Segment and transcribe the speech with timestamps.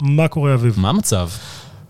[0.00, 0.74] מה קורה אביב?
[0.80, 1.28] מה המצב?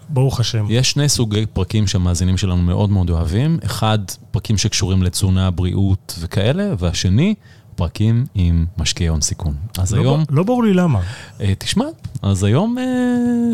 [0.08, 0.66] ברוך השם.
[0.68, 3.58] יש שני סוגי פרקים שהמאזינים שלנו מאוד מאוד אוהבים.
[3.64, 3.98] אחד,
[4.30, 7.34] פרקים שקשורים לתזונה, בריאות וכאלה, והשני,
[7.78, 9.54] פרקים עם משקיעי הון סיכון.
[9.78, 10.24] אז לא היום...
[10.24, 11.00] ב- לא ברור לי למה.
[11.40, 11.84] אה, תשמע,
[12.22, 12.84] אז היום אה,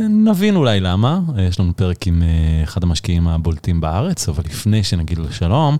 [0.08, 1.20] נבין אולי למה.
[1.38, 2.22] אה, יש לנו פרק עם
[2.64, 5.76] אחד המשקיעים הבולטים בארץ, אבל לפני שנגיד לו שלום,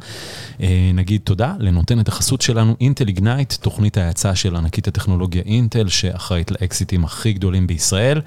[0.95, 7.05] נגיד תודה לנותנת החסות שלנו, אינטל איגנייט, תוכנית ההאצה של ענקית הטכנולוגיה אינטל, שאחראית לאקזיטים
[7.05, 8.21] הכי גדולים בישראל.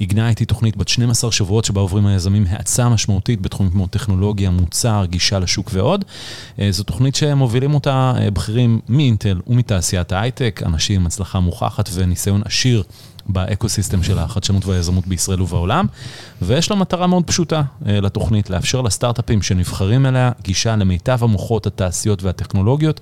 [0.00, 5.04] איגנייט היא תוכנית בת 12 שבועות שבה עוברים היזמים האצה משמעותית בתחומים כמו טכנולוגיה, מוצר,
[5.08, 6.04] גישה לשוק ועוד.
[6.70, 12.82] זו תוכנית שמובילים אותה בכירים מאינטל ומתעשיית ההייטק, אנשים עם הצלחה מוכחת וניסיון עשיר.
[13.32, 15.86] באקוסיסטם של החדשנות והיזמות בישראל ובעולם,
[16.42, 22.22] ויש לה מטרה מאוד פשוטה אה, לתוכנית, לאפשר לסטארט-אפים שנבחרים אליה גישה למיטב המוחות, התעשיות
[22.22, 23.00] והטכנולוגיות,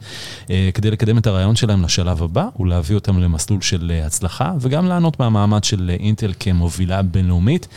[0.50, 4.86] אה, כדי לקדם את הרעיון שלהם לשלב הבא ולהביא אותם למסלול של אה, הצלחה, וגם
[4.86, 7.68] לענות מהמעמד של אינטל כמובילה בינלאומית.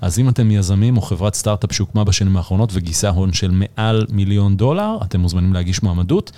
[0.00, 4.56] אז אם אתם יזמים או חברת סטארט-אפ שהוקמה בשנים האחרונות וגייסה הון של מעל מיליון
[4.56, 6.32] דולר, אתם מוזמנים להגיש מועמדות.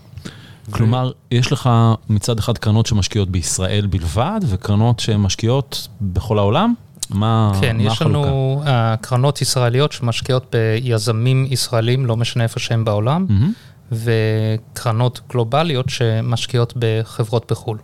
[0.70, 1.70] כלומר, יש לך
[2.08, 6.74] מצד אחד קרנות שמשקיעות בישראל בלבד, וקרנות שמשקיעות בכל העולם?
[7.10, 8.18] מה כן, מה יש החלוקה?
[8.28, 13.52] לנו אה, קרנות ישראליות שמשקיעות ביזמים ישראלים, לא משנה איפה שהם בעולם, מהמם.
[13.92, 17.78] וקרנות גלובליות שמשקיעות בחברות בחו"ל.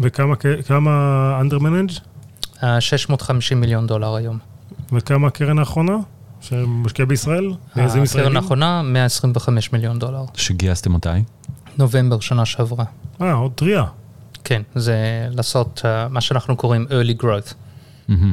[0.00, 0.90] וכמה כ- כמה
[1.42, 2.00] under manage?
[2.62, 4.38] אה, 650 מיליון דולר היום.
[4.92, 5.96] וכמה הקרן האחרונה?
[6.40, 7.52] שמשקיע בישראל?
[7.76, 8.36] הקרן ישראלים?
[8.36, 10.24] האחרונה, 125 מיליון דולר.
[10.34, 11.08] שגייסתם מתי?
[11.78, 12.84] נובמבר שנה שעברה.
[13.22, 13.84] אה, עוד טריה.
[14.44, 14.96] כן, זה
[15.30, 17.54] לעשות uh, מה שאנחנו קוראים early growth.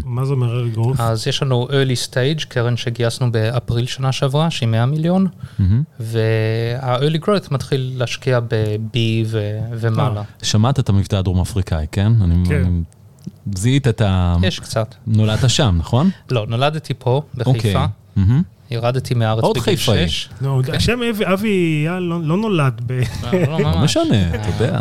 [0.06, 1.02] מה זה אומר growth?
[1.02, 5.28] אז יש לנו early stage, קרן שגייסנו באפריל שנה שעברה, שהיא 100 מיליון.
[6.00, 8.98] וה-early growth מתחיל להשקיע ב-B
[9.80, 10.22] ומעלה.
[10.44, 12.12] שמעת את המבטא הדרום אפריקאי, כן?
[12.22, 12.72] אני- כן.
[13.56, 14.36] זיהית את ה...
[14.44, 14.96] יש קצת.
[15.08, 16.10] נולדת שם, נכון?
[16.32, 17.76] לא, נולדתי פה, בחיפה, אוקיי.
[18.72, 20.10] ירדתי מהארץ עוד בגיל חיפאי.
[20.10, 20.30] 6.
[20.42, 21.00] לא, השם
[21.34, 23.02] אבי- אייל לא לא נולד ב...
[23.34, 23.80] לא, לא.
[23.84, 24.80] משנה, אתה יודע.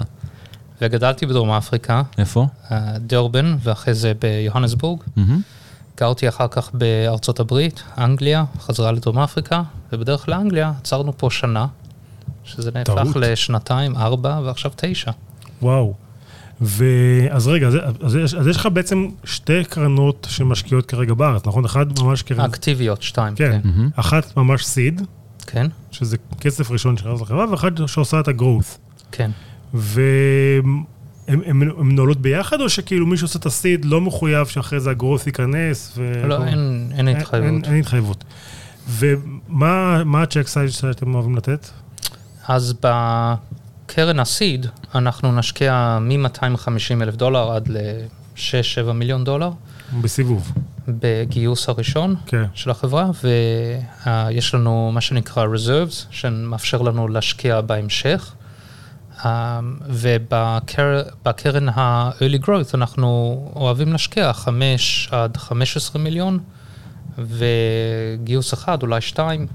[0.85, 2.47] וגדלתי בדרום אפריקה, איפה?
[2.71, 5.01] אה, דרבן, ואחרי זה ביוהנסבורג.
[5.17, 5.41] מהמם.
[6.01, 9.63] גרתי אחר כך בארצות הברית, אנגליה, חזרה לדרום אפריקה,
[9.93, 11.67] ובדרך לאנגליה עצרנו פה שנה,
[12.45, 13.17] שזה נהפך טעות.
[13.17, 15.11] לשנתיים, ארבע, ועכשיו תשע.
[15.63, 15.95] וואו.
[16.61, 21.65] ואז רגע, אז, אז, יש, אז יש לך בעצם שתי קרנות שמשקיעות כרגע בארץ, נכון?
[21.65, 22.41] אחת ממש קרן...
[22.41, 23.69] אקטיביות, שתיים, כן, כן.
[23.69, 23.91] מהמם.
[23.97, 25.03] אחת ממש סיד,
[25.47, 28.79] כן, שזה כסף ראשון שנכנס לחברה, ואחת שעושה את הגרואות.
[29.13, 29.31] כן.
[29.75, 30.85] והן
[31.29, 35.93] הן מנוהלות ביחד, או שכאילו מי שעושה את הסיד לא מחויב שאחרי זה הגרואות ייכנס?
[35.97, 36.13] ו...
[36.29, 37.65] לא, אין אין אין, התחייבות.
[37.65, 38.25] אין התחייבות.
[38.89, 41.69] ומה מה הצ'ק סייז שאתם אוהבים לתת?
[42.49, 49.51] אז בקרן הסיד, אנחנו נשקיע מ-250 אלף דולר עד ל-6-7 מיליון דולר
[50.01, 50.53] בסיבוב.
[50.89, 52.45] בגיוס הראשון כן.
[52.55, 58.33] של החברה, ויש לנו מה שנקרא reserves, שמאפשר לנו להשקיע בהמשך.
[59.25, 66.39] אה, ובקרן ה-early growth אנחנו אוהבים להשקיע 5 עד 15 מיליון,
[67.19, 69.47] וגיוס אחד, אולי שתיים.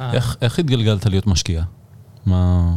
[0.00, 1.62] איך איך התגלגלת להיות משקיע?
[2.26, 2.74] מה...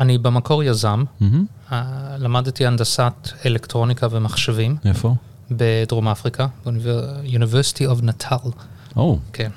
[0.00, 1.44] אני במקור יזם, מהמם.
[1.72, 5.14] אה, למדתי הנדסת אלקטרוניקה ומחשבים איפה?
[5.50, 8.48] בדרום אפריקה, ב-University of Natal.
[8.96, 9.50] או, כן.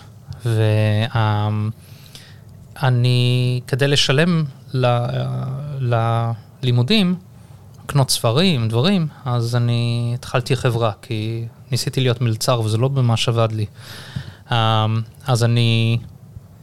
[2.76, 4.44] ואני, כדי לשלם
[6.64, 7.16] ללימודים,
[7.84, 13.52] לקנות ספרים, דברים, אז אני התחלתי חברה, כי ניסיתי להיות מלצר וזה לא ממש עבד
[13.52, 13.66] לי.
[14.52, 14.56] אמ,
[15.28, 15.98] אז אני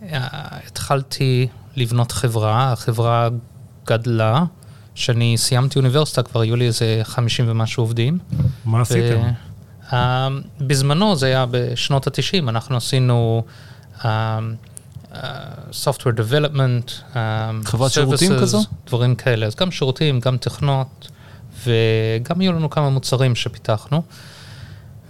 [0.02, 0.18] אה,
[0.66, 3.28] התחלתי לבנות חברה, החברה
[3.86, 4.44] גדלה,
[4.94, 8.18] כשאני סיימתי אוניברסיטה כבר היו לי איזה 50 ומשהו עובדים.
[8.64, 9.20] מה עשיתם?
[9.20, 9.46] ו-
[9.92, 10.28] אה,
[10.60, 13.44] בזמנו, זה היה בשנות ה-90, אנחנו עשינו
[14.04, 14.38] אה,
[15.84, 18.64] software development, אה, חברת שירותים services, כזו?
[18.86, 21.08] דברים כאלה, אז גם שירותים, גם תכנות,
[21.66, 24.02] וגם היו לנו כמה מוצרים שפיתחנו,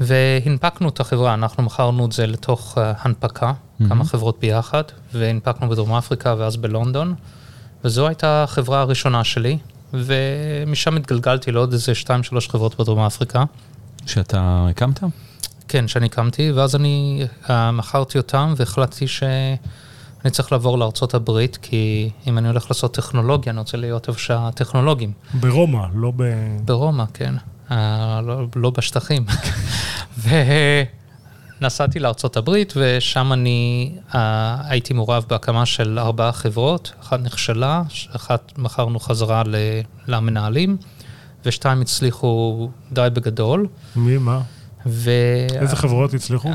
[0.01, 3.91] והנפקנו את החברה, אנחנו מכרנו את זה לתוך אה, הנפקה, מהמם.
[3.91, 4.83] כמה חברות ביחד,
[5.15, 7.15] והנפקנו בדרום אפריקה ואז בלונדון,
[7.85, 9.59] וזו הייתה החברה הראשונה שלי,
[9.93, 13.45] ומשם התגלגלתי לעוד איזה שתיים, שלוש חברות בדרום אפריקה.
[14.07, 15.01] שאתה הקמת?
[15.69, 19.57] כן, שאני הקמתי, ואז אני uh, מכרתי אותם והחלטתי שאני
[20.31, 25.13] צריך לעבור לארצות הברית, כי אם אני הולך לעשות טכנולוגיה, אני רוצה להיות איפה שהטכנולוגים.
[25.35, 26.23] ברומא, לא ב...
[26.65, 27.35] ברומא, כן,
[27.69, 27.73] uh,
[28.23, 29.25] לא, לא בשטחים.
[31.61, 34.17] ונסעתי לארצות הברית, ושם אני uh,
[34.69, 37.83] הייתי מעורב בהקמה של ארבעה חברות, אחת נכשלה,
[38.17, 40.77] אחת מכרנו חזרה ל- למנהלים,
[41.45, 43.67] ושתיים הצליחו די בגדול.
[43.97, 44.41] מי, מה?
[44.87, 45.11] ו...
[45.61, 46.53] איזה חברות הצליחו?
[46.53, 46.55] Um,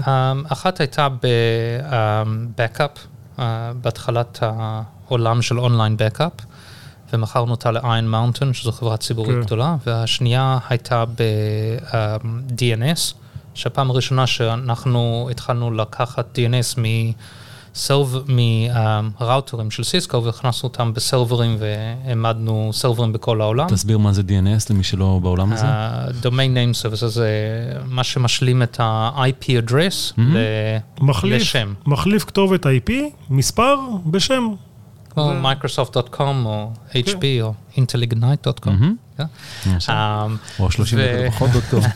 [0.49, 3.10] אחת הייתה ב-Backup, uh,
[3.81, 6.43] בהתחלת העולם של אונליין Backup,
[7.13, 9.41] ומכרנו אותה ל-Iron Mountain, שזו חברה ציבורית כן.
[9.41, 13.13] גדולה, והשנייה הייתה ב-DNS,
[13.53, 16.79] שהפעם הראשונה שאנחנו התחלנו לקחת DNS
[19.21, 23.67] מראוטרים של סיסקו, והכנסנו אותם בסרברים והעמדנו סרברים בכל העולם.
[23.69, 25.65] תסביר מה זה DNS למי שלא בעולם הזה.
[25.67, 26.25] ה-Domain
[26.55, 27.29] Name Service זה
[27.85, 30.21] מה שמשלים את ה-IP address Mhm.
[30.21, 30.37] ל-
[31.01, 31.73] מחליף, לשם.
[31.85, 32.91] מחליף כתובת IP,
[33.29, 33.75] מספר,
[34.05, 34.47] בשם.
[35.09, 38.69] כמו Microsoft.com או HP או Intelignite.com.
[38.69, 38.95] מהמם.
[39.17, 39.23] כן?
[39.89, 41.79] אמ, או 30 ו- פחות דוקטור.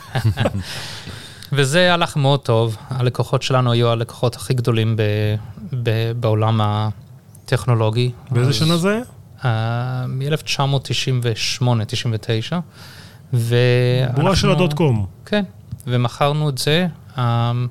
[1.52, 2.76] וזה הלך מאוד טוב.
[2.90, 5.02] הלקוחות שלנו היו הלקוחות הכי גדולים ב-
[5.82, 8.10] ב- בעולם הטכנולוגי.
[8.30, 9.00] באיזה אז, שנה זה היה?
[9.44, 12.56] אה, מ-1998-99.
[14.14, 15.06] בועה של הדוט קום.
[15.26, 15.44] כן,
[15.86, 16.86] ומכרנו את זה,
[17.18, 17.66] אמ,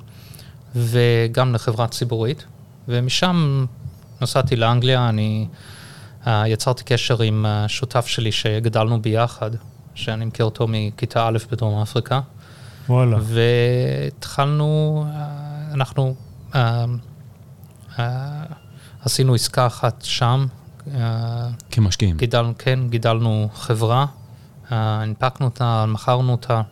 [0.76, 2.44] וגם לחברה ציבורית,
[2.88, 3.64] ומשם
[4.20, 5.46] נסעתי לאנגליה, אני
[6.26, 9.50] אה, יצרתי קשר עם אה, שותף שלי שגדלנו ביחד,
[9.94, 12.20] שאני מכיר אותו מכיתה א' בדרום אפריקה,
[12.88, 13.18] וואלה.
[13.22, 15.04] והתחלנו,
[15.72, 16.14] אנחנו
[16.54, 16.84] אה,
[17.98, 18.44] אה,
[19.00, 20.46] עשינו עסקה אחת שם,
[20.94, 22.16] אה, כמשקיעים.
[22.16, 24.06] גידלנו, כן, גידלנו חברה,
[24.70, 26.62] הנפקנו אותה, מכרנו אותה,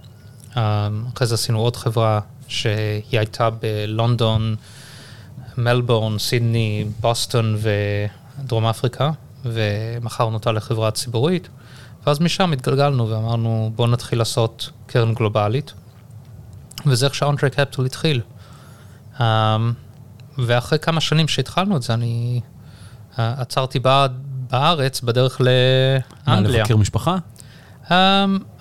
[1.14, 4.56] אחרי זה עשינו עוד חברה שהיא הייתה בלונדון,
[5.58, 7.56] מלבורן, סידני, בוסטון
[8.38, 9.10] ודרום אפריקה,
[9.44, 11.48] ומכרנו אותה לחברה ציבורית,
[12.06, 15.72] ואז משם התגלגלנו ואמרנו בואו נתחיל לעשות קרן גלובלית,
[16.86, 18.20] וזה איך שה Entrée Capital התחיל.
[19.20, 19.56] אה,
[20.38, 22.40] ואחרי כמה שנים שהתחלנו את זה, אני
[23.18, 24.06] אה, עצרתי בא-
[24.50, 25.46] בארץ בדרך מה,
[26.34, 26.60] לאנגליה.
[26.62, 27.16] לבקר משפחה?
[27.84, 27.90] Um,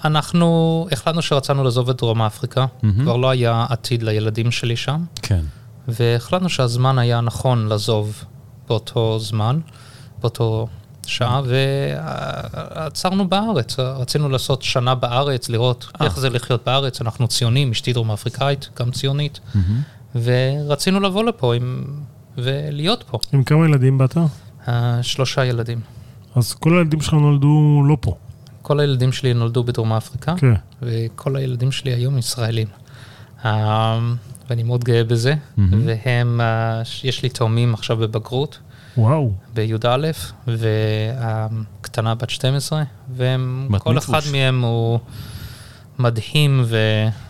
[0.05, 3.01] אנחנו החלטנו שרצינו לעזוב את דרום אפריקה, מהמם.
[3.03, 5.41] כבר לא היה עתיד לילדים שלי שם, כן.
[5.87, 8.23] והחלטנו שהזמן היה נכון לעזוב
[8.67, 9.59] באותו זמן,
[10.21, 10.67] באותו
[11.05, 16.05] שעה, ועצרנו בארץ, רצינו לעשות שנה בארץ, לראות אה.
[16.05, 19.81] איך זה לחיות בארץ, אנחנו ציונים, אשתי דרום אפריקאית, גם ציונית, מהמם.
[20.15, 21.83] ורצינו לבוא לפה עם,
[22.37, 23.19] ולהיות פה.
[23.33, 24.17] עם כמה ילדים באת?
[24.65, 24.69] Uh,
[25.01, 25.79] שלושה ילדים.
[26.35, 28.15] אז כל הילדים שלך נולדו לא פה.
[28.61, 30.35] כל הילדים שלי נולדו בדרום אפריקה.
[30.37, 30.53] כן.
[30.81, 32.67] וכל הילדים שלי היום ישראלים.
[33.43, 33.47] Um,
[34.49, 35.81] ואני מאוד גאה בזה, מהמם.
[35.85, 38.59] והם, uh, יש לי תאומים עכשיו בבגרות,
[38.97, 39.31] וואו.
[39.53, 40.11] בי"א,
[40.47, 42.83] וקטנה בת 12,
[43.15, 44.25] והם, בת כל מצווש.
[44.25, 44.99] אחד מהם הוא
[45.99, 46.63] מדהים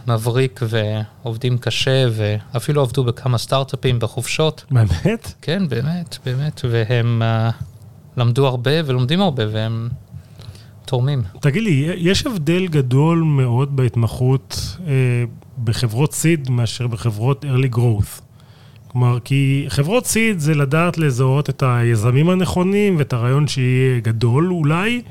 [0.07, 4.65] ומבריק ועובדים קשה, ואפילו עבדו בכמה סטארט-אפים בחופשות.
[4.71, 5.33] באמת?
[5.41, 7.63] כן, באמת, באמת, והם uh,
[8.17, 9.89] למדו הרבה ולומדים הרבה, והם
[10.85, 11.23] תורמים.
[11.39, 14.93] תגיד לי, יש הבדל גדול מאוד בהתמחות אה,
[15.63, 18.21] בחברות סיד מאשר בחברות early growth.
[18.93, 25.01] כלומר, כי חברות סיד זה לדעת לזהות את היזמים הנכונים ואת הרעיון שיהיה גדול אולי,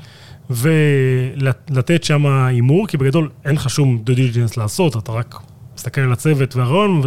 [0.49, 5.35] ולתת שם הימור, כי בגדול אין לך שום diligence לעשות, אתה רק
[5.75, 7.01] מסתכל על הצוות והרעיון,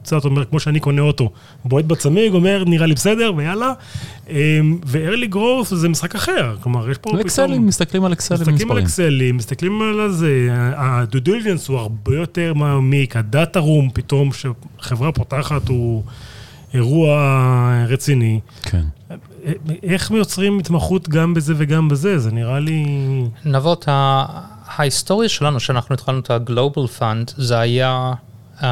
[0.00, 1.30] וקצת אומר, כמו שאני קונה אוטו,
[1.64, 3.72] בועט בצמיג, אומר, נראה לי בסדר, ויאללה.
[4.28, 4.34] אמ,
[4.86, 7.20] ו-early growth זה משחק אחר, כלומר, יש פה פתאום...
[7.20, 8.78] אקסלים, מסתכלים על אקסלים מסתכלים על.
[8.78, 10.48] אקסלים, מסתכלים על זה,
[11.12, 16.02] diligence הוא הרבה יותר מעמיק, הדאטה רום פתאום שחברה פותחת הוא
[16.74, 18.40] אירוע רציני.
[18.62, 18.82] כן.
[19.82, 22.18] איך יוצרים התמחות גם בזה וגם בזה?
[22.18, 22.84] זה נראה לי...
[23.44, 23.84] נבות,
[24.66, 28.12] ההיסטוריה שלנו, שאנחנו התחלנו את ה-Global Fund, זה היה,
[28.58, 28.62] um,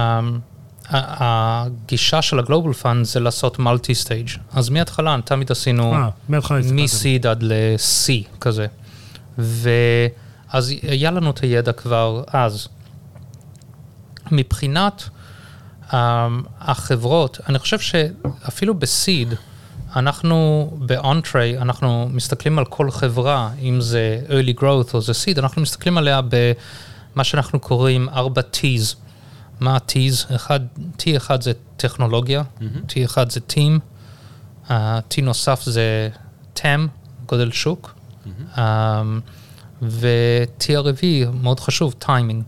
[0.91, 4.29] הגישה של ה-Global Fund זה לעשות מולטי סטייג'.
[4.53, 6.09] אז מההתחלה תמיד עשינו אה.
[6.29, 8.67] מ-seed עד ל-C כזה.
[9.39, 12.69] ואז היה לנו את הידע כבר אז.
[14.31, 15.09] מבחינת
[15.91, 15.93] um,
[16.61, 19.35] החברות, אני חושב שאפילו um,
[19.97, 25.63] אנחנו ב-on-tray, אנחנו מסתכלים על כל חברה, אם זה early growth או זה seed, אנחנו
[25.63, 29.08] מסתכלים עליה במה שאנחנו קוראים 4 T's.
[29.61, 30.35] מה ה-T's?
[30.35, 30.61] אחד,
[30.99, 32.93] T אחד זה טכנולוגיה, mm-hmm.
[32.93, 33.81] T אחד זה team,
[34.69, 34.71] uh,
[35.11, 36.09] T נוסף זה
[36.57, 36.81] TAM,
[37.27, 38.57] גודל שוק, mm-hmm.
[38.57, 38.61] um,
[39.83, 42.43] ו-T הרביעי, מאוד חשוב, טיימינג.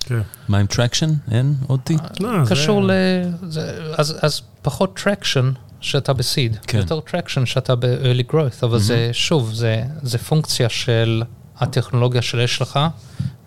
[0.00, 0.20] כן.
[0.48, 1.10] מה עם traction?
[1.30, 1.92] אין עוד T?
[2.20, 2.90] לא, קשור ל...
[3.96, 6.78] אז, אז פחות traction שאתה ב seed, כן.
[6.78, 8.78] יותר traction שאתה ב-early growth, אבל.
[8.78, 11.22] זה, שוב, זה, זה פונקציה של
[11.58, 12.80] הטכנולוגיה שיש לך,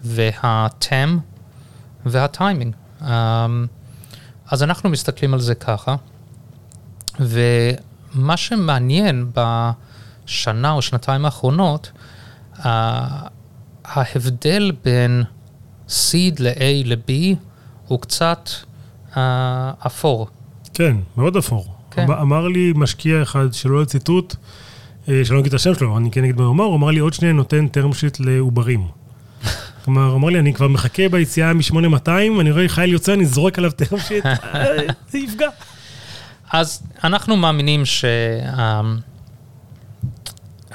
[0.04, 1.10] וה-TAM
[2.06, 2.76] והטיימינג.
[3.02, 3.06] Um,
[4.52, 5.96] אז אנחנו מסתכלים על זה ככה,
[7.20, 11.92] ומה שמעניין בשנה או שנתיים האחרונות,
[13.86, 15.24] ההבדל בין
[15.88, 17.12] seed ל-A ל-B
[17.88, 18.50] הוא קצת
[19.14, 19.18] uh,
[19.86, 20.28] אפור.
[20.74, 21.78] כן, מאוד אפור.
[21.92, 22.12] כן.
[22.12, 24.36] אמר לי משקיע אחד, שלא לציטוט,
[25.10, 27.00] אה, שלא נגיד את השם שלו, אני כן אגיד מה הוא אמר, הוא אמר לי
[27.00, 28.88] עוד שנייה נותן term sheet לעוברים.
[29.88, 33.72] כלומר, אמר לי, אני כבר מחכה ביציאה מ-8200, אני רואה חייל יוצא, אני זורק עליו
[33.82, 34.78] sheet, אה,
[35.10, 35.50] זה יפגע.
[36.52, 38.06] אז אנחנו מאמינים ש...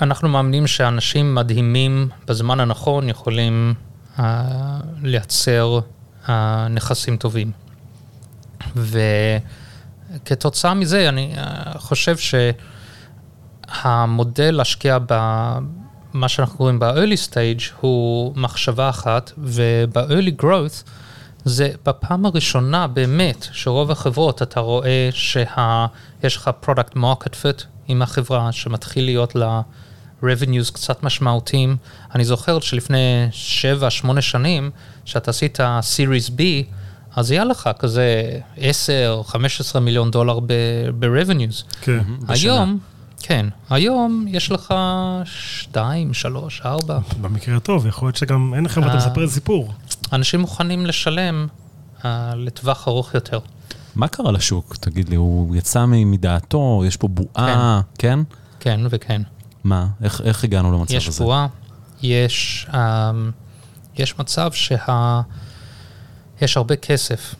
[0.00, 3.74] אנחנו מאמינים שאנשים מדהימים בזמן הנכון יכולים
[4.16, 4.22] uh,
[5.02, 5.80] לייצר
[6.26, 6.30] uh,
[6.70, 7.50] נכסים טובים.
[8.76, 9.00] ו...
[10.24, 12.16] כתוצאה מזה, אני אה, חושב
[13.76, 14.98] שהמודל להשקיע
[16.14, 20.90] במה שאנחנו קוראים ב-early stage הוא מחשבה אחת, וב-early growth
[21.44, 28.52] זה בפעם הראשונה באמת שרוב החברות אתה רואה שיש לך product market fit עם החברה
[28.52, 29.60] שמתחיל להיות לה
[30.22, 31.76] revenues קצת משמעותיים.
[32.14, 33.28] אני זוכר שלפני
[34.16, 34.70] 7-8 שנים,
[35.04, 36.40] שאתה עשית series B,
[37.16, 41.64] אז יהיה לך כזה 10, 15 מיליון דולר ב-revenues.
[41.80, 42.78] כן, היום,
[43.22, 44.74] כן, היום יש לך
[45.24, 46.98] 2, 3, 4.
[47.20, 49.72] במקרה הטוב, יכול להיות שגם אין לך מה אתה אה, מספר סיפור.
[50.12, 51.46] אנשים מוכנים לשלם
[51.98, 52.04] uh,
[52.36, 53.38] לטווח ארוך יותר.
[53.94, 54.76] מה קרה לשוק?
[54.76, 58.18] תגיד לי, הוא יצא מדעתו, יש פה בועה, כן?
[58.18, 58.20] כן,
[58.60, 59.22] כן וכן.
[59.64, 59.86] מה?
[60.02, 61.16] איך, איך הגענו למצב יש הזה?
[61.16, 61.46] יש בועה,
[62.02, 62.74] יש, um,
[63.96, 65.20] יש מצב שה...
[66.42, 67.34] יש הרבה כסף,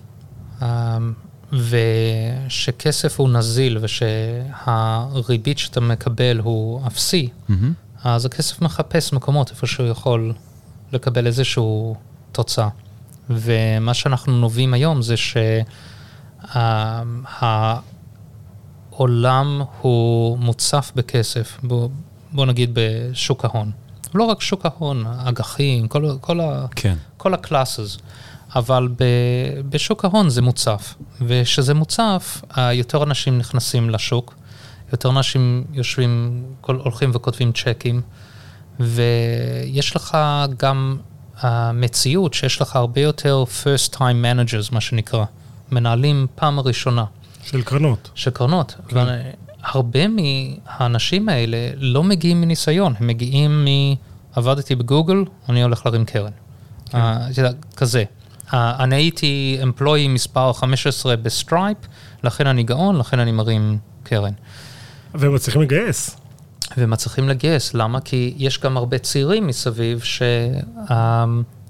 [0.62, 1.12] אמ,
[1.52, 7.52] ושכסף הוא נזיל ושהריבית שאתה מקבל הוא אפסי, mm-hmm.
[8.04, 10.32] אז הכסף מחפש מקומות איפה שהוא יכול
[10.92, 11.62] לקבל איזושהי
[12.32, 12.68] תוצאה.
[13.30, 15.14] ומה שאנחנו נובעים היום זה
[18.92, 21.88] שהעולם הוא מוצף בכסף, בוא,
[22.32, 23.70] בוא נגיד בשוק ההון.
[24.14, 26.40] לא רק שוק ההון, אג"חים, כל, כל,
[26.76, 26.94] כן.
[27.16, 27.98] כל ה classes.
[28.56, 29.04] אבל ב,
[29.68, 32.42] בשוק ההון זה מוצף, וכשזה מוצף,
[32.72, 34.34] יותר אנשים נכנסים לשוק,
[34.92, 38.02] יותר אנשים יושבים, כל, הולכים וכותבים צ'קים,
[38.80, 40.18] ויש לך
[40.56, 40.96] גם
[41.38, 41.44] uh,
[41.74, 45.24] מציאות שיש לך הרבה יותר first time managers, מה שנקרא,
[45.70, 47.04] מנהלים פעם הראשונה.
[47.44, 48.10] של קרנות.
[48.14, 48.74] של קרנות.
[48.88, 48.96] כן.
[49.62, 53.68] והרבה מהאנשים האלה לא מגיעים מניסיון, הם מגיעים מ...
[54.34, 56.30] עבדתי בגוגל, אני הולך להרים קרן.
[56.90, 56.98] כן.
[56.98, 58.04] Uh, כזה.
[58.52, 61.78] אני הייתי employee מספר 15 ב Stripe,
[62.24, 64.32] לכן אני גאון, לכן אני מרים קרן.
[65.14, 66.16] והם מצליחים לגייס.
[66.76, 68.00] ומצליחים לגייס, למה?
[68.00, 70.02] כי יש גם הרבה צעירים מסביב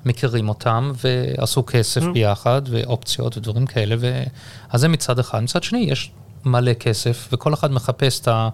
[0.05, 2.13] שמכירים אותם ועשו כסף mm.
[2.13, 4.23] ביחד, ואופציות ודברים כאלה, ו...
[4.71, 5.41] אז זה מצד אחד.
[5.43, 6.11] מצד שני, יש
[6.45, 8.49] מלא כסף, וכל אחד מחפש את, ה...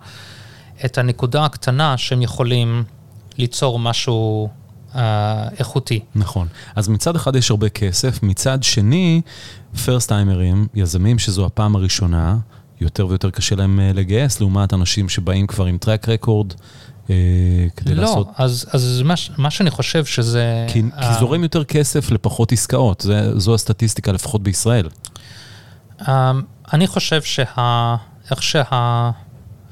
[0.84, 2.84] את הנקודה הקטנה שהם יכולים
[3.38, 4.48] ליצור משהו
[5.58, 6.00] איכותי.
[6.14, 6.48] נכון.
[6.76, 9.20] אז מצד אחד יש הרבה כסף, מצד שני,
[9.84, 12.36] פרסט טיימרים, יזמים שזו הפעם הראשונה,
[12.80, 16.52] יותר ויותר קשה להם אה, לגייס, לעומת אנשים שבאים כבר עם טרק רקורד.
[17.10, 17.14] אה,
[17.76, 18.26] כדי לא, לעשות...
[18.26, 20.66] לא, אז, אז מה, מה שאני חושב שזה...
[20.68, 21.00] כי, uh...
[21.00, 24.88] כי זורם יותר כסף לפחות עסקאות, זה, זו הסטטיסטיקה לפחות בישראל.
[26.00, 26.06] Um,
[26.72, 27.96] אני חושב שה...
[28.30, 29.10] איך שה...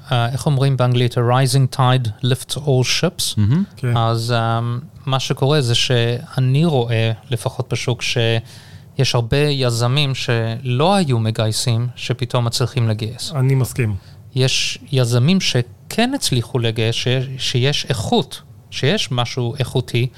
[0.09, 1.15] uh, איך אומרים באנגלית?
[1.19, 3.35] A rising tide lifts all ships.
[3.35, 3.39] Mm-hmm.
[3.39, 3.77] Okay.
[3.77, 3.97] כן.
[3.97, 11.89] אז um, מה שקורה זה שאני רואה, לפחות בשוק, שיש הרבה יזמים שלא היו מגייסים,
[11.97, 13.33] שפתאום מצליחים לגייס.
[13.35, 13.95] אני מסכים.
[14.35, 20.09] יש יזמים שכן הצליחו לגייס, שיש, שיש איכות, שיש משהו איכותי,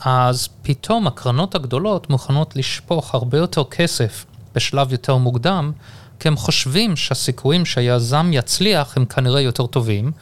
[0.00, 5.72] אז פתאום הקרנות הגדולות מוכנות לשפוך הרבה יותר כסף בשלב יותר מוקדם,
[6.20, 10.12] כי הם חושבים שהסיכויים שהיזם יצליח הם כנראה יותר טובים.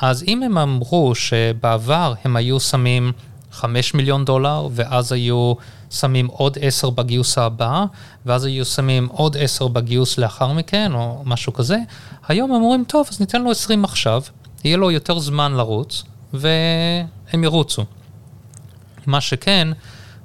[0.00, 3.12] אז אם הם אמרו שבעבר הם היו שמים
[3.52, 5.54] 5 מיליון דולר, ואז היו
[5.90, 7.84] שמים עוד 10 בגיוס הבא,
[8.26, 11.76] ואז היו שמים עוד 10 בגיוס לאחר מכן, או משהו כזה.
[12.28, 14.22] היום הם אומרים, טוב, אז ניתן לו 20 עכשיו,
[14.64, 17.84] יהיה לו יותר זמן לרוץ, והם ירוצו.
[19.06, 19.68] מה שכן,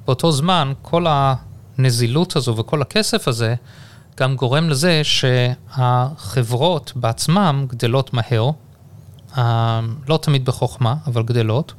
[0.05, 3.55] באותו זמן, כל הנזילות הזו וכל הכסף הזה,
[4.17, 8.49] גם גורם לזה שהחברות בעצמם גדלות מהר,
[9.37, 11.73] אה, לא תמיד בחוכמה, אבל גדלות,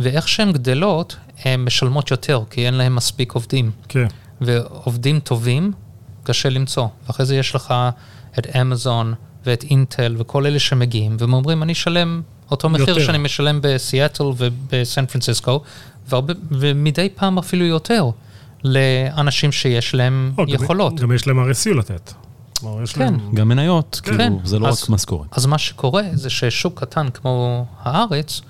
[0.00, 3.70] ואיך שהן גדלות, הן משלמות יותר, כי אין להן מספיק עובדים.
[3.88, 4.06] כן.
[4.40, 5.72] ועובדים טובים,
[6.22, 6.86] קשה למצוא.
[7.06, 7.74] ואחרי זה יש לך
[8.38, 9.14] את אמזון
[9.46, 13.06] ואת אינטל וכל אלה שמגיעים, והם אומרים, אני אשלם אותו מחיר יותר.
[13.06, 15.62] שאני משלם בסיאטל ובסן פרנסיסקו,
[16.08, 18.10] והרבה, ומדי פעם אפילו יותר,
[18.64, 21.00] לאנשים שיש להם או, גם- יכולות.
[21.00, 22.12] גם יש להם RSU לתת.
[22.94, 23.00] כן.
[23.00, 23.30] להם...
[23.34, 24.16] גם מניות, כן.
[24.18, 25.28] כאילו, זה לא אז- רק משכורת.
[25.38, 28.40] אז מה שקורה זה ששוק קטן כמו הארץ,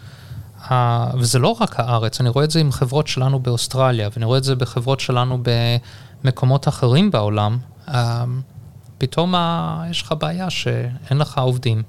[0.70, 4.38] ה- וזה לא רק הארץ, אני רואה את זה עם חברות שלנו באוסטרליה, ואני רואה
[4.38, 5.38] את זה בחברות שלנו
[6.24, 8.24] במקומות אחרים בעולם, אה,
[8.98, 11.82] פתאום ה- יש לך בעיה שאין לך עובדים,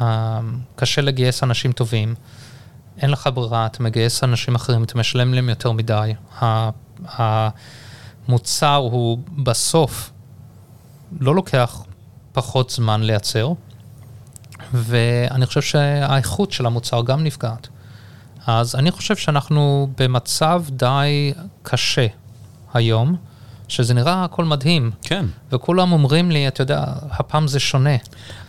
[0.00, 0.40] אה,
[0.76, 2.14] קשה לגייס אנשים טובים,
[2.98, 6.14] אין לך ברירה, אתה מגייס אנשים אחרים, אתה משלם להם יותר מדי.
[8.28, 10.10] המוצר הוא בסוף
[11.20, 11.82] לא לוקח
[12.32, 13.52] פחות זמן לייצר,
[14.72, 17.68] ואני חושב שהאיכות של המוצר גם נפגעת.
[18.46, 22.06] אז אני חושב שאנחנו במצב די קשה
[22.74, 23.16] היום,
[23.68, 25.26] שזה נראה הכל מדהים, כן.
[25.52, 27.96] וכולם אומרים לי, אתה יודע, הפעם זה שונה.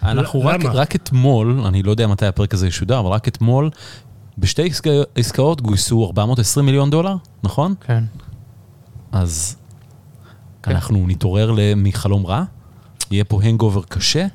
[0.04, 0.66] אנחנו רק?
[0.66, 3.70] רק אתמול, אני לא יודע מתי הפרק הזה ישודר, אבל רק אתמול,
[4.40, 7.74] בשתי עסקא, עסקאות גויסו 420 מיליון דולר, נכון?
[7.82, 8.04] כן.
[9.12, 9.56] אז
[10.64, 10.72] כן.
[10.72, 12.44] אנחנו נתעורר מחלום רע?
[13.12, 14.26] יהיה פה הנגובר קשה?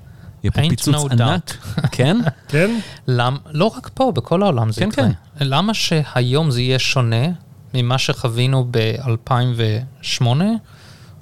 [0.43, 1.57] יהיה פה פיצוץ no ענק?
[1.93, 2.17] כן?
[2.49, 2.79] כן?
[3.07, 3.37] למ...
[3.51, 5.07] לא רק פה, בכל העולם זה כן, יקרה.
[5.41, 7.27] למה שהיום זה יהיה שונה
[7.75, 10.27] ממה שחווינו ב-2008,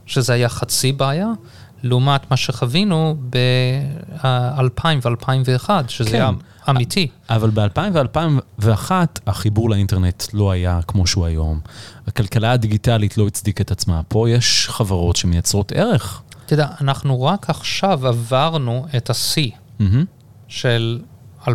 [0.07, 1.29] שזה היה חצי בעיה,
[1.83, 6.17] לעומת מה שחווינו ב-2000 ו-2001, שזה כן.
[6.17, 6.31] היה
[6.71, 7.09] אמיתי.
[7.31, 7.78] אבל ב-2000
[8.61, 8.90] ו-2001
[9.26, 11.61] החיבור לאינטרנט לא היה כמו שהוא היום.
[12.07, 14.00] הכלכלה הדיגיטלית לא הצדיקה את עצמה.
[14.09, 16.23] פה יש חברות שמייצרות ערך.
[16.47, 20.04] אתה יודע, אנחנו רק עכשיו עברנו את השיא מהמם.
[20.49, 21.00] של
[21.47, 21.49] 2000-2001,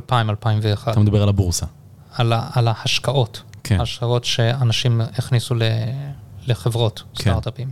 [0.92, 1.66] אתה מדבר על הבורסה.
[2.16, 3.42] על, על ההשקעות.
[3.64, 3.82] כן.
[3.82, 5.62] השקעות שאנשים הכניסו ל-
[6.48, 7.22] לחברות, כן.
[7.22, 7.70] סטארט-אפים.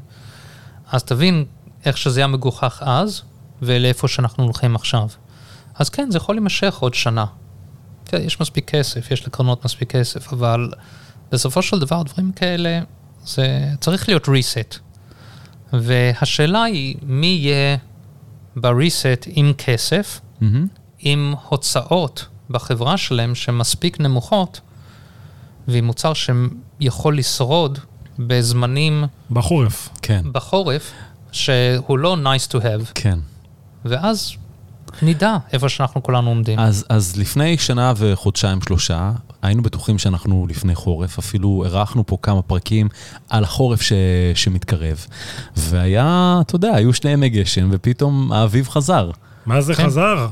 [0.91, 1.45] אז תבין
[1.85, 3.21] איך שזה היה מגוחך אז,
[3.61, 5.07] ולאיפה שאנחנו הולכים עכשיו.
[5.77, 7.25] אז כן, זה יכול להימשך עוד שנה.
[8.03, 10.71] תראה, יש מספיק כסף, יש לקרנות מספיק כסף, אבל
[11.31, 12.79] בסופו של דבר דברים כאלה,
[13.25, 14.77] זה צריך להיות reset.
[15.73, 17.77] והשאלה היא, מי יהיה
[18.55, 20.67] ב-reset עם כסף, מהמם.
[20.99, 24.61] עם הוצאות בחברה שלהם שהן מספיק נמוכות,
[25.67, 27.79] ועם מוצר שיכול לשרוד
[28.19, 29.89] בזמנים בחורף.
[30.01, 30.91] כן, בחורף,
[31.31, 33.19] שהוא לא nice to have, כן.
[33.85, 34.35] ואז
[35.01, 36.59] נדע איפה שאנחנו כולנו עומדים.
[36.59, 42.41] אז, אז לפני שנה וחודשיים שלושה, היינו בטוחים שאנחנו לפני חורף, אפילו אירחנו פה כמה
[42.41, 42.87] פרקים
[43.29, 43.93] על החורף ש,
[44.35, 45.05] שמתקרב.
[45.57, 49.11] והיה, אתה יודע, היו שני ימי גשם, ופתאום האביב חזר.
[49.45, 49.85] מה זה כן.
[49.85, 50.27] חזר?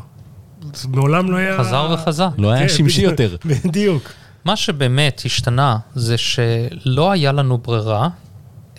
[0.87, 1.57] מעולם לא היה...
[1.57, 2.29] חזר וחזר.
[2.37, 3.19] לא היה כן, שמשי בדיוק.
[3.19, 3.37] יותר.
[3.67, 4.11] בדיוק.
[4.45, 8.09] מה שבאמת השתנה זה שלא היה לנו ברירה,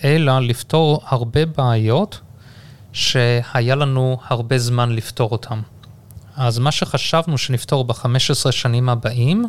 [0.04, 2.20] אלא לפתור הרבה בעיות
[2.92, 5.60] שהיה לנו הרבה זמן לפתור אותן.
[6.36, 9.44] אז מה שחשבנו שנפתור ב-15 שנים הבאים,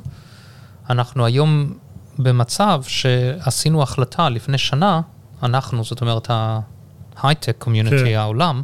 [0.89, 1.73] אנחנו היום
[2.19, 5.01] במצב שעשינו החלטה לפני שנה,
[5.43, 6.31] אנחנו, זאת אומרת
[7.17, 8.17] ההייטק community, כן.
[8.17, 8.61] העולם,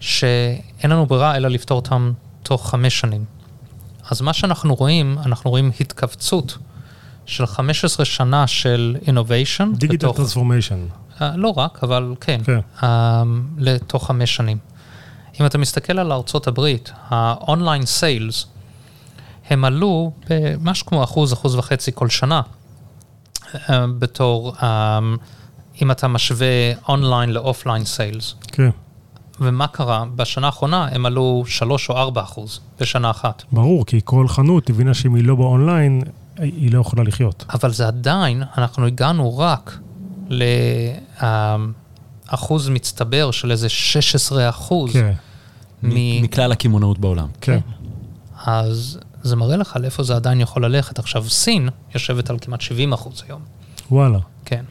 [0.00, 3.24] שאין לנו ברירה אלא לפתור אותם תוך חמש שנים.
[4.10, 6.58] אז מה שאנחנו רואים, אנחנו רואים התכווצות
[7.26, 10.86] של 15 שנה של innovation, digital transformation.
[11.20, 12.58] לא רק, אבל כן, כן.
[12.82, 13.22] אה,
[13.58, 14.58] לתוך חמש שנים.
[15.40, 18.46] אם אתה מסתכל על ארצות הברית, ה-online sales,
[19.50, 22.40] הם עלו במשהו כמו אחוז, אחוז וחצי כל שנה,
[23.54, 24.98] אה, בתור, אה,
[25.82, 26.46] אם אתה משווה
[26.88, 28.34] online ל offline sales.
[28.52, 28.70] כן.
[29.40, 30.04] ומה קרה?
[30.16, 33.42] בשנה האחרונה הם עלו 3 או 4 אחוז בשנה אחת.
[33.52, 36.02] ברור, כי כל חנות הבינה שאם היא לא באונליין,
[36.36, 37.44] היא לא יכולה לחיות.
[37.54, 39.78] אבל זה עדיין, אנחנו הגענו רק
[42.30, 44.92] לאחוז מצטבר של איזה 16 אחוז.
[44.92, 45.12] כן,
[45.82, 47.26] מ- מכלל הקמעונאות בעולם.
[47.40, 47.58] כן.
[48.44, 50.98] אז זה מראה לך לאיפה זה עדיין יכול ללכת.
[50.98, 53.40] עכשיו, סין יושבת על כמעט 70 אחוז היום.
[53.90, 54.18] וואלה.
[54.44, 54.64] כן,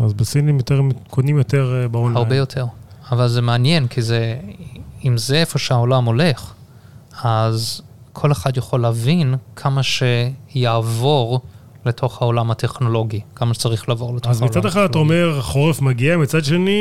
[0.00, 0.80] אז בסינים יותר,
[1.10, 2.16] קונים יותר אה, באונליין.
[2.16, 2.66] הרבה יותר.
[3.12, 4.36] אבל זה מעניין, כי זה,
[5.04, 6.52] אם זה איפה שהעולם הולך,
[7.22, 7.82] אז
[8.12, 11.40] כל אחד יכול להבין כמה שיעבור
[11.86, 15.14] לתוך העולם הטכנולוגי, כמה שצריך לעבור לתוך אז העולם מצד אחד אתה הטכנולוגי.
[15.24, 16.80] אומר, החורף מגיע, מצד שני,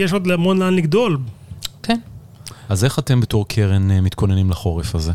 [0.00, 1.18] יש עוד המון לאן לגדול.
[2.68, 5.12] אז איך אתם בתור קרן אה, מתכוננים לחורף הזה?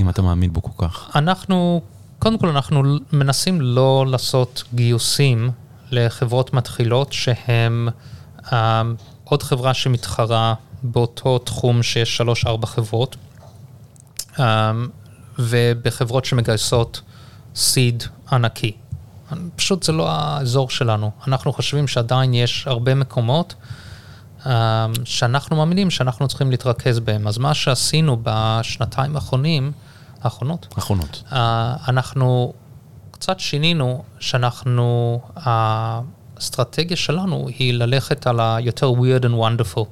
[0.00, 1.16] אם אתה מאמין בו כל כך.
[1.16, 1.82] אנחנו,
[2.18, 5.50] קודם כל אנחנו מנסים לא לעשות גיוסים
[5.90, 7.88] לחברות מתחילות שהן
[8.44, 8.52] um,
[9.24, 13.16] עוד חברה שמתחרה באותו תחום שיש שלוש-ארבע חברות,
[14.36, 14.40] um,
[15.38, 17.00] ובחברות שמגייסות
[17.54, 18.72] סיד ענקי.
[19.56, 21.10] פשוט זה לא האזור שלנו.
[21.26, 23.54] אנחנו חושבים שעדיין יש הרבה מקומות
[25.04, 27.26] שאנחנו מאמינים שאנחנו צריכים להתרכז בהם.
[27.26, 29.72] אז מה שעשינו בשנתיים האחרונים,
[30.22, 31.22] האחרונות, אחרונות.
[31.30, 31.34] uh,
[31.88, 32.52] אנחנו
[33.10, 39.84] קצת שינינו שאנחנו, האסטרטגיה שלנו היא ללכת על היותר weird and wonderful.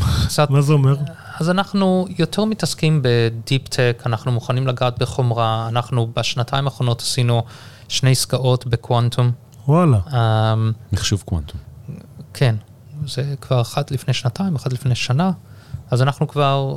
[0.26, 0.96] קצת, מה זה אומר?
[1.40, 7.42] אז אנחנו יותר מתעסקים בדיפ טק, אנחנו מוכנים לגעת בחומרה, אנחנו בשנתיים האחרונות עשינו
[7.88, 9.32] שני עסקאות בקוונטום.
[9.68, 9.98] וואלה.
[10.06, 10.14] Um,
[10.92, 11.60] מחשוב קוונטום.
[12.34, 12.56] כן,
[13.06, 15.30] זה כבר אחת לפני שנתיים, אחת לפני שנה.
[15.90, 16.76] אז אנחנו כבר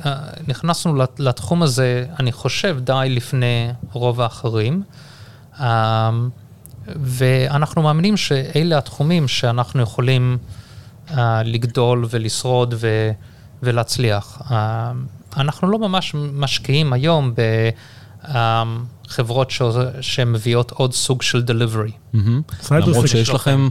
[0.00, 0.06] uh,
[0.48, 4.82] נכנסנו לת- לתחום הזה, אני חושב, די לפני רוב האחרים.
[5.58, 5.62] Um,
[6.86, 10.38] ואנחנו מאמינים שאלה התחומים שאנחנו יכולים
[11.08, 11.12] uh,
[11.44, 13.10] לגדול ולשרוד ו-
[13.62, 14.38] ולהצליח.
[14.40, 14.52] Uh,
[15.36, 17.44] אנחנו לא ממש משקיעים היום בחברות
[19.50, 19.62] ש-
[20.00, 21.92] שמביאות עוד סוג של delivery.
[22.70, 23.68] למרות שיש לכם,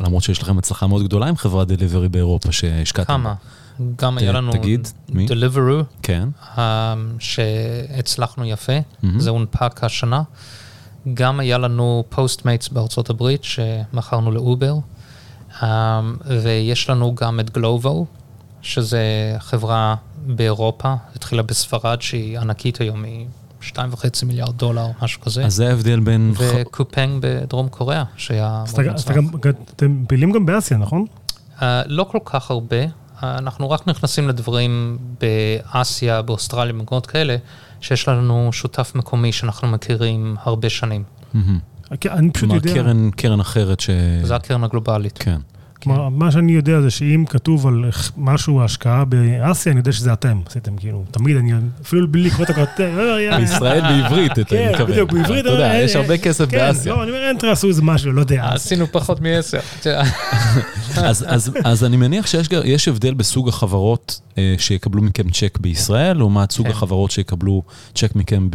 [0.00, 3.12] למרות שיש לכם הצלחה מאוד גדולה עם חברת delivery באירופה שהשקעתם.
[3.12, 3.34] כמה?
[3.96, 5.26] גם היה לנו תגיד, מי?
[5.26, 6.28] Deliveroo, כן.
[6.56, 6.58] um,
[7.18, 9.20] שהצלחנו יפה, מהמם.
[9.20, 10.22] זה הונפק השנה.
[11.14, 14.74] גם היה לנו Postmates בארצות הברית שמכרנו ל Uber,
[15.60, 15.64] um,
[16.42, 18.06] ויש לנו גם את Glovo,
[18.62, 19.94] שזה חברה
[20.26, 23.26] באירופה, התחילה בספרד שהיא ענקית היום, היא
[23.72, 23.80] 2.5
[24.26, 25.44] מיליארד דולר, משהו כזה.
[25.44, 26.32] אז זה ההבדל בין...
[26.38, 29.16] וקופנג בדרום קוריאה, שהיה אז אתה- מאוד אז מוצלח.
[29.16, 31.04] גם- אתם פעילים גם באסיה, נכון?
[31.58, 32.88] Uh, לא כל כך הרבה, uh,
[33.22, 37.36] אנחנו רק נכנסים לדברים באסיה, באוסטרליה, במקומות כאלה,
[37.80, 41.02] שיש לנו שותף מקומי שאנחנו מכירים הרבה שנים.
[42.00, 43.90] כן, אני פשוט כלומר, יודע, קרן- קרן אחרת ש...
[44.22, 45.18] זו הקרן הגלובלית.
[45.18, 45.38] כן.
[45.84, 47.84] כלומר, מה שאני יודע זה שאם כתוב על
[48.16, 52.50] משהו, השקעה באסיה, אני יודע שזה אתם עשיתם, כאילו, תמיד, אני אפילו בלי לקרוא את
[52.50, 54.90] הכותרת, בישראל בעברית, אתה כן, מתכוון.
[54.90, 56.92] בדיוק, בעברית, אתה יודע, אה, יש אה, הרבה כסף כן, באסיה.
[56.92, 58.48] לא, אני אומר, אנטר עשו איזה משהו, לא יודע.
[58.52, 59.58] עשינו פחות מעשר.
[60.96, 66.52] אז, אז, אז אני מניח שיש הבדל בסוג החברות אה, שיקבלו מכם צ'ק בישראל, לעומת
[66.52, 66.72] סוג כן.
[66.72, 67.62] החברות שיקבלו
[67.94, 68.48] צ'ק מכם.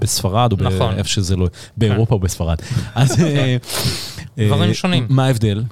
[0.00, 0.94] בספרד, או נכון.
[0.94, 2.58] באיפה שזה לא, באירופה או בספרד.
[2.96, 3.04] אה,
[4.38, 5.06] אה, דברים שונים.
[5.08, 5.62] מה ההבדל?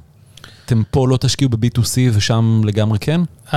[0.67, 3.21] אתם פה לא תשקיעו ב-B2C ושם לגמרי כן?
[3.51, 3.55] Um,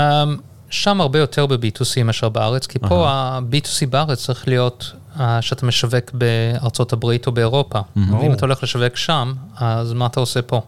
[0.69, 3.37] שם הרבה יותר ב-B2C מאשר בארץ, כי פה אהה.
[3.37, 7.79] ה-B2C בארץ צריך להיות uh, שאתה משווק בארצות הברית או באירופה.
[7.95, 10.61] ואם אתה הולך לשווק שם, אז מה אתה עושה פה?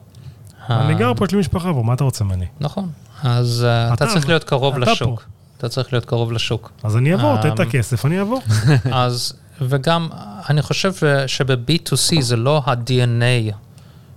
[0.70, 2.46] אני אה, גר פה, יש לי משפחה פה, מה אתה רוצה ממני?
[2.60, 2.90] נכון.
[3.24, 5.24] אז uh, אתה אתה- צריך להיות קרוב אתה לשוק.
[5.58, 6.72] אתה צריך להיות קרוב לשוק.
[6.84, 8.42] אז אני אעבור, תן את אמ, הכסף, אני אעבור.
[8.92, 10.10] אז, וגם,
[10.50, 10.94] אני חושב
[11.28, 13.54] שב-B2C זה לא ה-DNA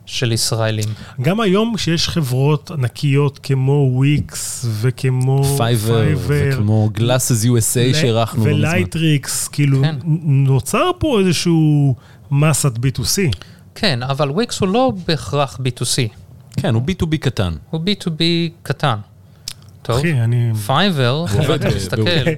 [0.06, 0.88] של ישראלים.
[1.22, 8.58] גם היום שיש חברות ענקיות כמו וויקס וכמו Fiverr, וכמו Glasses USA שאירחנו לא מזמן.
[8.58, 9.96] ו Lightricks, כאילו כן.
[10.24, 11.94] נוצר פה איזשהו
[12.30, 13.36] מסת B2C.
[13.74, 16.08] כן, אבל וויקס הוא לא בהכרח B2C,
[16.56, 17.54] כן, הוא B2B קטן.
[17.70, 18.20] הוא B2B
[18.62, 18.96] קטן.
[19.82, 20.52] טוב, אחי, אני...
[20.66, 22.30] Fiverr, אתה מסתכל,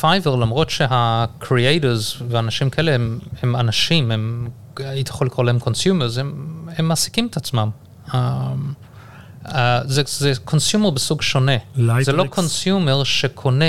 [0.00, 6.46] Fiverr, למרות שה-creators ואנשים כאלה הם, הם אנשים, הם, היית יכול לקרוא להם consumers, הם,
[6.78, 7.70] הם מעסיקים את עצמם.
[9.46, 11.56] אה, זה, זה consumer בסוג שונה.
[12.00, 12.28] זה לא Lightricks.
[12.28, 13.64] consumer שקונה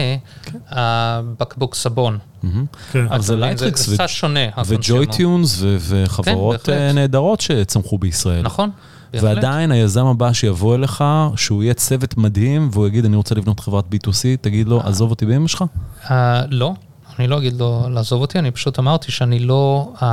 [0.71, 2.17] אה, בקבוק סבון.
[2.43, 2.65] מהמם.
[2.91, 3.05] כן.
[3.05, 3.35] אבל זה?
[3.35, 4.39] Lightricks זה קצת שונה.
[4.65, 6.71] ו JoyTunes ו- וחברות כן.
[6.73, 8.41] אה, נהדרות שצמחו בישראל.
[8.41, 8.69] נכון,
[9.13, 9.29] בהחלט.
[9.29, 11.03] ועדיין היזם הבא שיבוא אליך,
[11.35, 15.25] שהוא יהיה צוות מדהים, והוא יגיד, אני רוצה לבנות חברת B2C, תגיד לו, עזוב אותי
[15.25, 15.63] באמא שלך?
[16.03, 16.09] Uh,
[16.49, 16.73] לא,
[17.19, 20.03] אני לא אגיד לו לעזוב אותי, אני פשוט אמרתי שאני לא uh,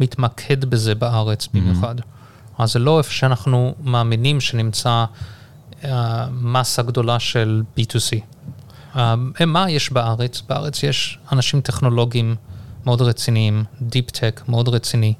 [0.00, 1.94] מתמקד בזה בארץ במיוחד.
[2.58, 5.04] אז זה לא איפה שאנחנו מאמינים שנמצא
[5.82, 5.86] uh,
[6.30, 8.20] מסה גדולה של B2C.
[8.94, 8.98] Uh,
[9.46, 10.40] מה יש בארץ?
[10.40, 12.36] בארץ יש אנשים טכנולוגיים
[12.86, 15.14] מאוד רציניים, Deep Tech מאוד רציני.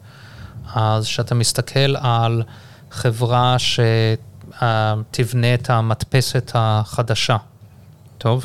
[0.74, 2.42] אז כשאתה מסתכל על
[2.90, 7.36] חברה שתבנה את המדפסת החדשה,
[8.18, 8.44] טוב,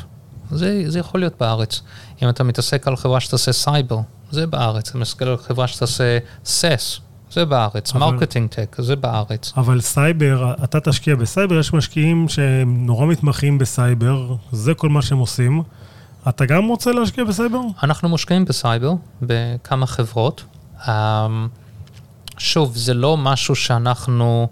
[0.51, 1.81] זה, זה יכול להיות בארץ.
[2.23, 3.99] אם אתה מתעסק על חברה שתעשה סייבר,
[4.31, 4.89] זה בארץ.
[4.89, 6.99] אתה מסתכל על חברה שתעשה SaaS,
[7.31, 7.93] זה בארץ.
[7.93, 9.53] marketing tech, זה בארץ.
[9.57, 15.17] אבל סייבר, אתה תשקיע בסייבר, יש משקיעים שהם נורא מתמחים בסייבר, זה כל מה שהם
[15.17, 15.63] עושים.
[16.29, 17.59] אתה גם רוצה להשקיע בסייבר?
[17.83, 20.43] אנחנו מושקעים בסייבר בכמה חברות.
[20.87, 21.47] אמ,
[22.37, 24.47] שוב, זה לא משהו שאנחנו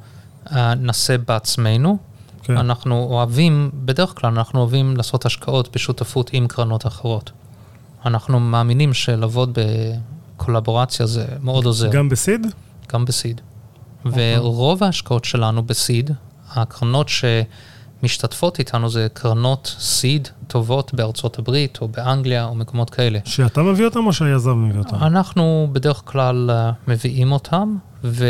[0.51, 1.97] אה, נעשה בעצמנו.
[2.43, 2.57] כן.
[2.57, 7.31] אנחנו אוהבים, בדרך כלל אנחנו אוהבים לעשות השקעות בשותפות עם קרנות אחרות.
[8.05, 9.57] אנחנו מאמינים שלעבוד
[10.37, 11.89] בקולבורציה זה מאוד עוזר.
[11.91, 12.47] גם בסיד?
[12.93, 13.41] גם בסיד.
[14.05, 14.39] אוקיי.
[14.39, 16.11] ורוב ההשקעות שלנו בסיד,
[16.53, 23.19] הקרנות שמשתתפות איתנו זה קרנות סיד טובות בארצות הברית או באנגליה או מקומות כאלה.
[23.25, 24.95] שאתה מביא אותם או שהיזם מביא אותם?
[24.95, 28.25] אנחנו בדרך כלל אה, מביאים אותם, ו...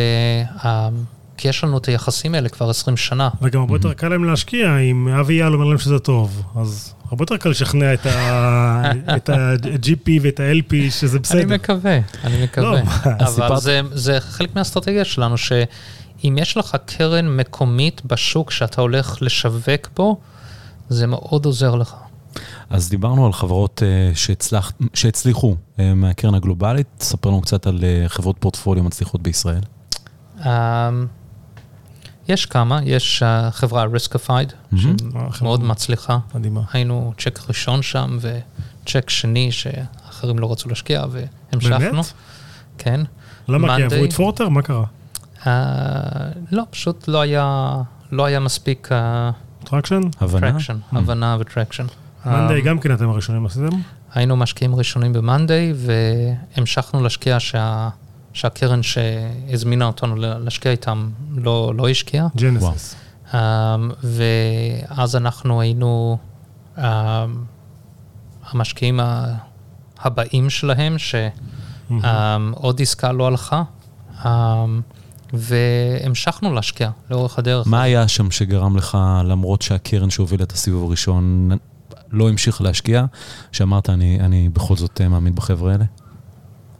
[1.38, 3.29] כי יש לנו את היחסים האלה כבר 20 שנה.
[3.41, 6.43] וגם הרבה יותר קל להם להשקיע אם אבי יעל אומר להם שזה טוב.
[6.55, 8.05] אז הרבה יותר קל לשכנע את
[9.29, 11.41] ה-GP ואת ה-LP שזה בסדר.
[11.41, 12.71] אני מקווה, אני מקווה.
[12.71, 18.81] לא, מה, אבל זה, זה חלק מהאסטרטגיה שלנו, שאם יש לך קרן מקומית בשוק שאתה
[18.81, 20.19] הולך לשווק בו,
[20.89, 21.95] זה מאוד עוזר לך.
[22.69, 28.09] אז דיברנו על חברות אה, שהצלח, שהצליחו אה, מהקרן הגלובלית, ספר לנו קצת על אה,
[28.09, 29.61] חברות פורטפוליו מצליחות בישראל.
[32.27, 34.95] יש כמה, יש uh, חברה Riskified, מהמם.
[35.33, 36.17] שמאוד מצליחה.
[36.35, 36.61] מדהימה.
[36.73, 41.79] היינו צ'ק ראשון שם, וצ'ק שני שאחרים לא רצו להשקיע, והמשכנו.
[41.79, 42.05] באמת?
[42.77, 43.01] כן.
[43.47, 43.75] למה?
[43.75, 43.83] כי.
[43.83, 44.49] עברו את פורטר?
[44.49, 44.83] מה קרה?
[45.43, 45.47] Uh,
[46.51, 47.71] לא, פשוט לא היה,
[48.11, 50.01] לא היה מספיק uh, traction?
[50.21, 50.51] הבנה?
[50.51, 50.97] traction, Mm.
[50.97, 51.86] הבנה ו traction.
[52.25, 53.67] Monday Um, גם כן אתם הראשונים עשיתם?
[54.13, 55.73] היינו משקיעים ראשונים ב Monday,
[56.55, 57.89] והמשכנו להשקיע שה,
[58.36, 62.28] שהקרן שהזמינה אותנו להשקיע איתם לא, לא השקיעה.
[62.36, 62.95] ג'נסיס.
[63.32, 63.36] Um,
[64.04, 66.17] ואז אנחנו היינו
[66.78, 66.82] um,
[68.52, 69.00] המשקיעים
[70.00, 73.63] הבאים שלהם, שעוד עסקה לא הלכה,
[74.21, 74.26] um,
[75.34, 77.67] והמשכנו להשקיע לאורך הדרך.
[77.67, 81.50] מה היה שם שגרם לך, למרות שהקרן שהובילה את הסיבוב הראשון
[82.12, 83.06] לא המשיך להשקיע,
[83.52, 85.86] שאמרת, אני, אני בכל זאת אה, מאמין בחבר'ה האלה?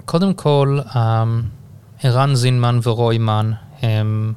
[0.06, 0.96] קודם כל, um,
[2.04, 4.34] ערן זינמן ורוימן הם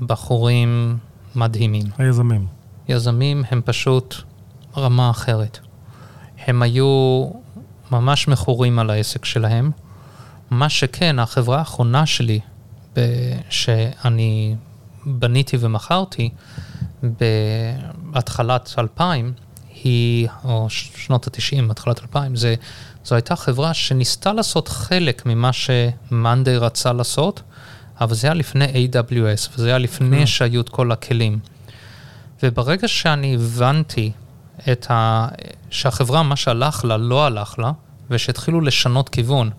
[0.00, 0.98] בחורים
[1.34, 1.86] מדהימים.
[1.98, 2.46] היזמים.
[2.88, 4.14] יזמים הם פשוט
[4.76, 5.58] רמה אחרת.
[6.46, 7.28] הם היו
[7.90, 9.70] ממש מכורים על העסק שלהם.
[10.50, 12.40] מה שכן, החברה האחרונה שלי,
[13.50, 14.56] שאני
[15.06, 16.30] בניתי ומכרתי
[18.10, 19.32] בהתחלת 2000,
[19.84, 22.54] היא, או שנות ה-90, התחלת 2000, זה,
[23.04, 27.42] זו הייתה חברה שניסתה לעשות חלק ממה שמאנדיי רצה לעשות,
[28.00, 30.26] אבל זה היה לפני AWS, וזה היה לפני כן.
[30.26, 31.38] שהיו את כל הכלים.
[32.42, 34.12] וברגע שאני הבנתי
[34.72, 35.28] את ה...
[35.70, 37.72] שהחברה, מה שהלך לה, לא הלך לה,
[38.10, 39.50] ושהתחילו לשנות כיוון,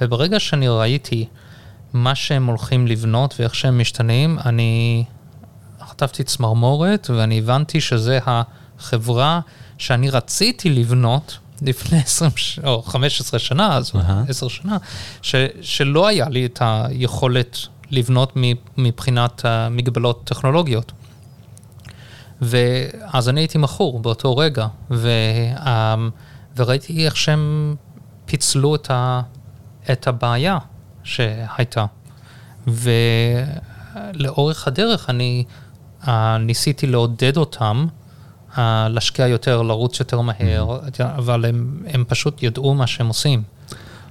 [0.00, 1.26] וברגע שאני ראיתי
[1.92, 5.04] מה שהם הולכים לבנות ואיך שהם משתנים, אני
[5.88, 9.40] חטפתי צמרמורת, ואני הבנתי שזה החברה
[9.78, 12.58] שאני רציתי לבנות לפני 20 ש...
[12.64, 14.24] או 15 שנה, אז אהה.
[14.28, 14.76] 10 שנה,
[15.22, 15.34] ש...
[15.60, 17.58] שלא היה לי את היכולת
[17.90, 18.32] לבנות
[18.76, 20.92] מבחינת המגבלות טכנולוגיות.
[22.40, 25.10] ואז אני הייתי מכור באותו רגע, ו,
[26.56, 27.76] וראיתי איך שהם
[28.26, 29.20] פיצלו את, ה,
[29.92, 30.58] את הבעיה
[31.04, 31.86] שהייתה.
[34.14, 35.44] ולאורך הדרך אני
[36.02, 36.08] uh,
[36.40, 37.86] ניסיתי לעודד אותם
[38.88, 43.42] להשקיע יותר, לרוץ יותר מהר, אבל הם, הם פשוט ידעו מה שהם עושים.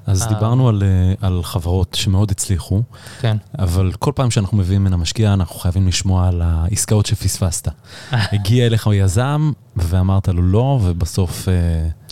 [0.10, 0.28] אז אה.
[0.28, 2.84] דיברנו על, אה, על חברות שמאוד הצליחו,
[3.20, 3.38] כן.
[3.60, 7.68] אבל כל פעם שאנחנו מביאים מן המשקיע, אנחנו חייבים לשמוע על העסקאות שפספסת.
[8.12, 11.50] הגיע אליך יזם, ואמרת לו לא, ובסוף...
[11.50, 11.54] אה,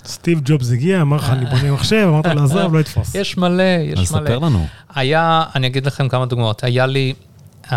[0.06, 3.16] סטיב ג'ובס הגיע, אמר לך, אני בונה מחשב, אמרת לו, עזוב, לא יתפוס.
[3.16, 4.22] יש מלא, יש אז מלא.
[4.22, 4.66] ספר לנו.
[4.96, 6.63] היה, אני אגיד לכם כמה דוגמאות.
[6.63, 7.13] היה לי,
[7.66, 7.72] um,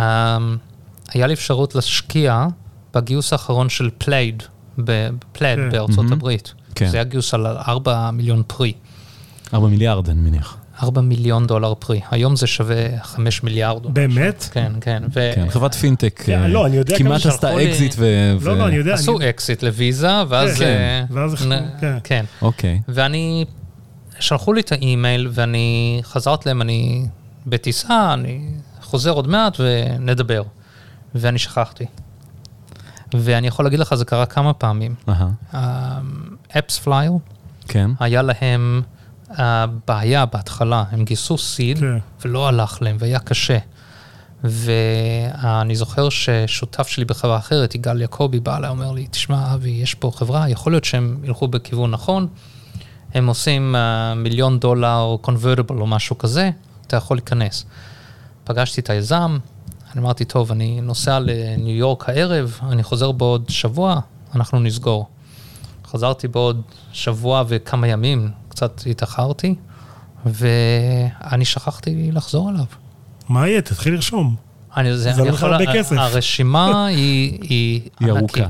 [1.12, 2.46] היה לי אפשרות להשקיע
[2.94, 4.42] בגיוס האחרון של Plaid,
[4.78, 5.70] ב Plaid כן.
[5.70, 6.12] בארצות מהמם.
[6.12, 6.54] הברית.
[6.74, 6.86] כן.
[6.88, 8.72] זה היה גיוס על 4 מיליון pre.
[9.54, 10.56] 4 מיליארד, אני מניח.
[10.82, 12.00] 4 מיליון דולר pre.
[12.10, 13.86] היום זה שווה 5 מיליארד.
[13.94, 14.38] באמת?
[14.38, 14.50] משהו.
[14.52, 15.02] כן, כן.
[15.14, 18.06] ו- כן, חברת פינטק, כן, אה, לא, אני יודע כמעט עשתה אקזיט ו...
[18.40, 18.94] לא, לא, אני יודע.
[18.94, 20.58] עשו אני- אקזיט לוויזה, ואז...
[20.58, 21.34] כן, אה, ואז
[21.80, 21.98] כן.
[22.04, 22.24] כן.
[22.42, 22.80] אוקיי.
[22.88, 23.44] ואני,
[24.20, 27.06] שלחו לי את האימייל, ואני חזרתי להם, אני
[27.46, 28.40] בטיסה, אני
[28.82, 30.42] חוזר עוד מעט ונדבר.
[31.14, 31.84] ואני שכחתי.
[33.14, 34.94] ואני יכול להגיד לך, זה קרה כמה פעמים.
[35.08, 36.00] אהה,
[36.58, 37.12] AppsFlyer,
[37.68, 37.90] כן.
[38.00, 38.82] היה להם
[39.30, 39.40] uh,
[39.88, 41.98] בעיה בהתחלה, הם גייסו seed, כן.
[42.24, 43.58] ולא הלך להם, והיה קשה.
[44.44, 49.94] ואני זוכר ששותף שלי בחברה אחרת, יגאל יעקבי, בא אליי, אומר לי, תשמע, אבי, יש
[49.94, 52.26] פה חברה, יכול להיות שהם ילכו בכיוון נכון,
[53.14, 56.50] הם עושים uh, מיליון דולר קונברטיבל או משהו כזה,
[56.86, 57.64] אתה יכול להיכנס.
[58.44, 59.38] פגשתי את היזם,
[59.92, 64.00] אני אמרתי, טוב, אני נוסע לניו יורק הערב, אני חוזר בעוד שבוע,
[64.34, 65.08] אנחנו נסגור.
[65.86, 69.54] חזרתי בעוד שבוע וכמה ימים, קצת התאחרתי,
[70.26, 72.64] ואני שכחתי לחזור אליו.
[73.28, 73.62] מה יהיה?
[73.62, 74.36] תתחיל לרשום.
[74.76, 75.96] אני, זה, זה אני יכול, הרבה כסף.
[75.98, 78.40] הרשימה היא, היא היא ארוכה.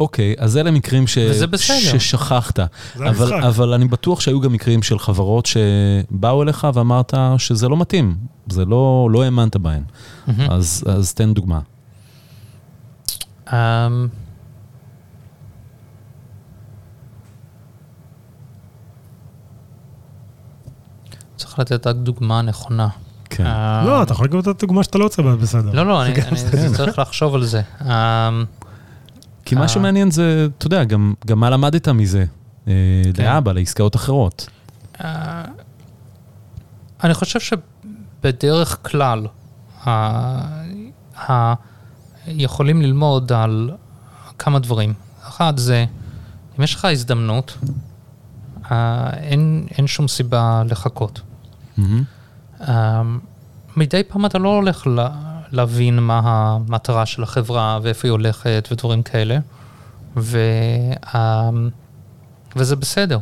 [0.00, 1.18] אוקיי, אז אלה מקרים ש...
[1.18, 1.98] וזה בסדר.
[1.98, 2.56] ששכחת.
[2.56, 2.64] זה
[2.96, 3.44] אבל, המשחק.
[3.46, 8.16] אבל אני בטוח שהיו גם מקרים של חברות שבאו אליך ואמרת שזה לא מתאים,
[8.50, 9.82] זה לא, לא האמנת בהן.
[10.26, 10.50] מהמם.
[10.50, 11.60] אז, אז תן דוגמה.
[13.52, 14.08] אמ,
[21.36, 22.88] צריך לתת רק דוגמה נכונה.
[23.30, 23.46] כן.
[23.46, 25.70] אמ, לא, אתה יכול גם לתת דוגמה שאתה לא רוצה בסדר.
[25.72, 26.74] לא, לא, אני, אני.
[26.76, 27.62] צריך לחשוב על זה.
[29.44, 29.68] כי מה אה.
[29.68, 32.24] שמעניין זה, אתה יודע, גם, גם מה למדת מזה
[32.68, 32.72] אה,
[33.14, 33.24] כן.
[33.24, 34.48] לאבא, לעסקאות אחרות.
[35.04, 35.44] אה,
[37.04, 39.26] אני חושב שבדרך כלל
[42.26, 43.70] יכולים ללמוד על
[44.38, 44.94] כמה דברים.
[45.22, 45.84] אחד זה,
[46.58, 47.58] אם יש לך הזדמנות,
[49.12, 51.20] אין, אין שום סיבה לחכות.
[52.60, 53.02] אה,
[53.76, 54.86] מדי פעם אתה לא הולך
[55.52, 59.38] להבין מה המטרה של החברה ואיפה היא הולכת ודברים כאלה,
[60.16, 60.38] ו,
[62.56, 63.18] וזה בסדר.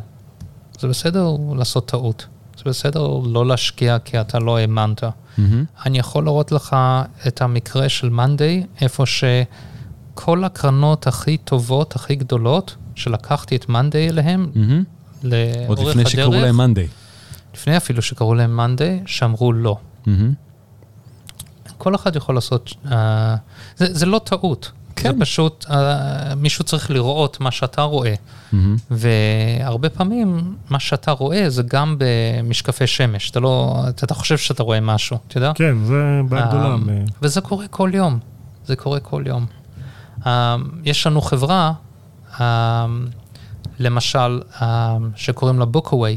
[0.80, 2.26] זה בסדר לעשות טעות.
[2.56, 5.04] זה בסדר לא להשקיע כי אתה לא האמנת.
[5.38, 5.64] מהמם.
[5.86, 6.76] אני יכול להראות לך
[7.26, 14.50] את המקרה של מאנדיי, איפה שכל הקרנות הכי טובות, הכי גדולות, שלקחתי את מאנדיי אליהם,
[14.54, 14.84] מהמם.
[15.22, 16.88] לאורך עוד הדרך, לפני שקראו להם מאנדיי.
[17.54, 19.76] לפני אפילו שקראו להם מאנדיי, שאמרו לא.
[20.06, 20.34] מהמם.
[21.80, 22.88] כל אחד יכול לעשות, uh,
[23.76, 24.72] זה, זה לא טעות.
[24.96, 25.12] כן.
[25.12, 25.72] זה פשוט, uh,
[26.36, 28.14] מישהו צריך לראות מה שאתה רואה.
[28.52, 28.76] מהמם.
[28.90, 33.30] והרבה פעמים, מה שאתה רואה זה גם במשקפי שמש.
[33.30, 35.52] אתה לא, אתה, אתה חושב שאתה רואה משהו, אתה יודע?
[35.54, 36.74] כן, זה בעיה גדולה.
[36.74, 38.18] אמ, ב- וזה קורה כל יום,
[38.66, 39.46] זה קורה כל יום.
[40.20, 40.26] Um,
[40.84, 41.72] יש לנו חברה,
[42.36, 42.40] um,
[43.78, 44.62] למשל, um,
[45.16, 46.16] שקוראים לה Bookaway,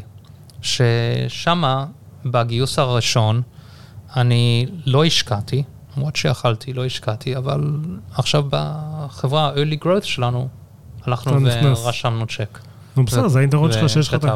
[0.62, 1.86] ששמה,
[2.26, 3.42] בגיוס הראשון,
[4.16, 5.64] אני לא השקעתי,
[5.98, 7.62] למרות שיכלתי, לא השקעתי, אבל
[8.14, 10.48] עכשיו בחברה ה-early growth שלנו,
[11.06, 11.48] הלכנו.
[11.64, 12.60] ורשמנו צ'ק.
[12.98, 14.28] נו בסדר, זה היתרון שלך שיש לך.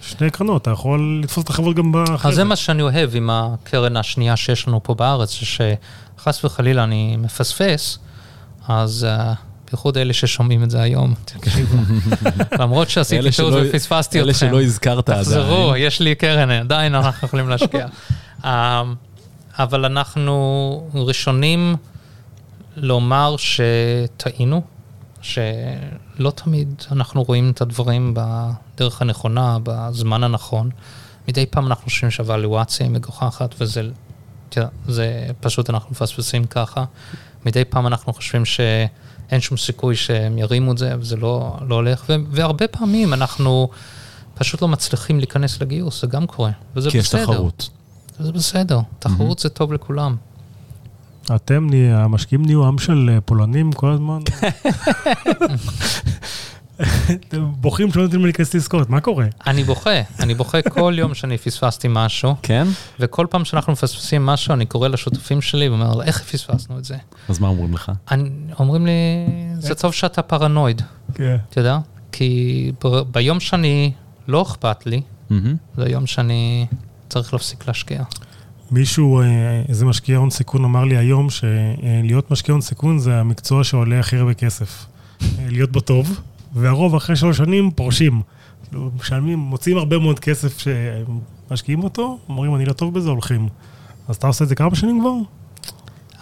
[0.00, 2.26] שני קרנות, אתה יכול לתפוס את החברות גם באחרת.
[2.26, 7.16] אז זה מה שאני אוהב עם הקרן השנייה שיש לנו פה בארץ, שחס וחלילה אני
[7.16, 7.98] מפספס,
[8.68, 9.34] אז uh,
[9.70, 11.78] בייחוד אלה ששומעים את זה היום, תקשיבו.
[12.60, 14.48] למרות שעשיתי אלה טעות ופספסתי אלה אתכם.
[14.48, 15.24] שלא הזכרת עדיין.
[15.24, 17.86] תחזרו, יש לי קרן, עדיין אנחנו יכולים להשקיע.
[19.58, 21.76] אבל אנחנו ראשונים
[22.76, 24.62] לומר שטעינו,
[25.20, 30.70] שלא תמיד אנחנו רואים את הדברים בדרך הנכונה, בזמן הנכון.
[31.28, 33.82] מדי פעם אנחנו חושבים שהוואלואציה היא מגוחכת, וזה
[34.56, 36.84] יודע, זה פשוט אנחנו מפספסים ככה.
[37.46, 42.04] מדי פעם אנחנו חושבים שאין שום סיכוי שהם ירימו את זה, וזה לא, לא הולך,
[42.08, 43.68] ו- והרבה פעמים אנחנו
[44.34, 47.22] פשוט לא מצליחים להיכנס לגיוס, זה גם קורה, וזה כי יש בסדר.
[47.22, 47.68] תחרות.
[48.18, 50.16] זה בסדר, תחרות זה טוב לכולם.
[51.34, 54.18] אתם, המשקיעים נהיו עם של אה, פולנים כל הזמן.
[57.28, 59.26] אתם בוכים שלא נותנים לי להיכנס לעסקאות, מה קורה?
[59.46, 62.66] אני בוכה, אני בוכה כל יום שאני פספסתי משהו, כן?
[63.00, 66.96] וכל פעם שאנחנו מפספסים משהו, אני קורא לשותפים שלי ואומר, איך פספסנו את זה?
[67.28, 67.92] אז מה אומרים לך?
[68.10, 68.92] אני, אומרים לי,
[69.58, 70.82] זה טוב שאתה פרנואיד,
[71.14, 71.36] כן.
[71.50, 71.78] אתה יודע?
[72.12, 72.72] כי
[73.10, 73.92] ביום שאני
[74.28, 75.00] לא אכפת לי.
[75.76, 76.66] זה היום שאני
[77.08, 78.02] צריך להפסיק להשקיע.
[78.70, 83.64] מישהו, אה, איזה משקיע הון סיכון אמר לי היום שלהיות משקיע הון סיכון זה המקצוע
[83.64, 84.86] שעולה הכי הרבה כסף.
[85.22, 86.20] אה, להיות בו טוב,
[86.54, 88.22] והרוב אחרי שלוש שנים פורשים.
[88.72, 93.48] משלמים, מוציאים הרבה מאוד כסף שמשקיעים אותו, אומרים אני לא טוב בזה, הולכים.
[94.08, 95.14] אז אתה עושה את זה כמה שנים כבר?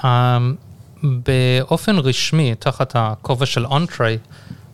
[0.04, 0.54] אמ,
[1.02, 4.18] באופן רשמי, תחת הכובע של אונטרי,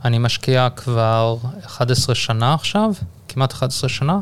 [0.05, 2.91] אני משקיע כבר 11 שנה עכשיו,
[3.29, 4.21] כמעט 11 שנה,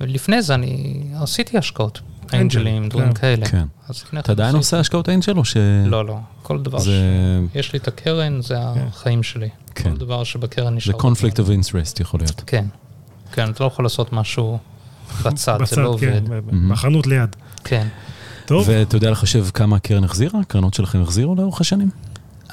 [0.00, 2.00] ולפני זה אני עשיתי השקעות,
[2.32, 3.14] אנג'לים, דברים כן.
[3.14, 3.46] כאלה.
[3.46, 3.66] כן.
[4.18, 5.56] אתה עדיין כן עושה השקעות אנג'ל או ש...
[5.86, 6.84] לא, לא, כל דבר ש...
[6.84, 7.40] זה...
[7.54, 9.48] יש לי את הקרן, זה החיים שלי.
[9.74, 9.90] כן.
[9.90, 10.94] כל דבר שבקרן זה נשאר.
[10.98, 12.42] conflict of interest יכול להיות.
[12.46, 12.64] כן,
[13.32, 14.58] כן, אתה לא יכול לעשות משהו
[15.22, 16.42] בצד, זה לא כן, עובד.
[16.70, 17.36] בחנות ליד.
[17.64, 17.88] כן.
[18.46, 20.40] טוב, ואתה יודע לחשב כמה הקרן החזירה?
[20.40, 21.90] הקרנות שלכם החזירו לאורך השנים?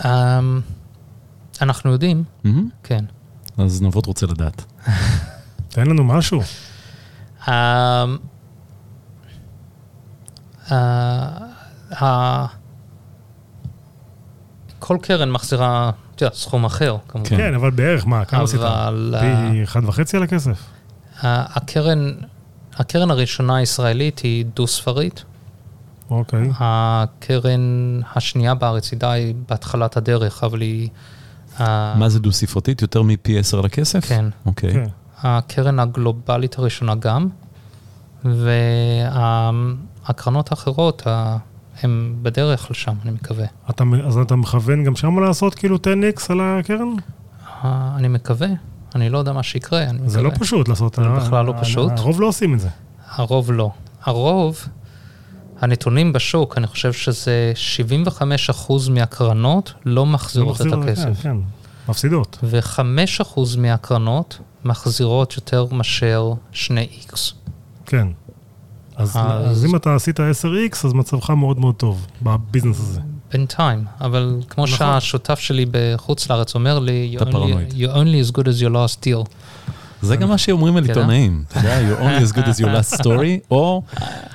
[0.06, 0.62] אמ,
[1.62, 2.23] אנחנו יודעים.
[2.84, 3.06] כן.
[3.58, 4.65] אז נבות רוצה לדעת.
[5.70, 6.41] תן לנו משהו.
[7.48, 8.18] אמ,
[10.72, 10.78] אה,
[12.02, 12.46] ה-
[14.80, 17.30] כל קרן מחזירה, אתה יודע, סכום אחר, כמובן.
[17.30, 17.38] כן.
[17.38, 18.60] כן, אבל בערך, מה, כמה עשית?
[18.62, 20.60] אבל אה, פי אחד וחצי על הכסף?
[21.22, 22.12] הקרן,
[22.76, 25.24] הקרן הראשונה הישראלית היא דו-ספרית.
[26.10, 26.50] אוקיי.
[26.60, 27.62] הקרן
[28.16, 30.89] השנייה בארץ היא די בהתחלת הדרך, אבל היא
[31.60, 32.82] מה זה דו-ספרתית?
[32.82, 34.06] יותר מפי 10 לכסף?
[34.06, 34.26] כן.
[34.46, 34.74] אוקיי.
[35.24, 37.28] הקרן הגלובלית הראשונה גם,
[40.03, 41.38] והקרנות האחרות ה-
[41.84, 43.45] הם בדרך לשם, אני מקווה.
[43.69, 45.80] אתה, אז אתה מכוון גם שם לעשות כאילו 10x
[46.30, 46.88] על הקרן?
[47.63, 48.47] אה, אני מקווה,
[48.95, 50.09] אני לא יודע מה שיקרה, אני מקווה.
[50.09, 50.95] זה לא פשוט לעשות.
[50.95, 51.91] זה ה- בכלל לא ה- פשוט.
[51.97, 52.69] הרוב לא עושים את זה.
[53.09, 53.71] הרוב לא.
[54.03, 54.65] הרוב,
[55.61, 61.03] הנתונים בשוק, אני חושב שזה 75% מהקרנות לא מחזירות את לא הכסף.
[61.03, 61.38] כן, כן,
[61.89, 62.38] מפסידות.
[62.43, 67.34] ו-5% מהקרנות מחזירות יותר מאשר 2x.
[67.86, 68.07] כן.
[68.95, 69.16] אז, אז-
[69.51, 73.01] אז אם אתה עשית 10x, אז מצבך מאוד מאוד טוב בביזנס הזה.
[73.34, 74.78] בינתיים, אבל כמו נכון.
[74.78, 78.61] שהשותף שלי בחוץ לארץ אומר לי, אתה "You're only- פרנואיד." you're only as good as
[78.61, 79.30] your last deal.
[80.01, 80.84] זה גם מה שאומרים על?
[80.86, 81.43] עיתונאים.
[81.47, 83.82] אתה יודע, you're only as good as your last story, או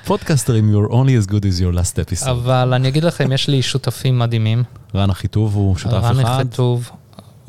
[0.05, 2.29] פודקאסטרים, you're only as good as your last episode.
[2.29, 4.63] אבל אני אגיד לכם, יש לי שותפים מדהימים.
[4.95, 6.89] רן אחיטוב הוא שותף רן אחד, חטוב,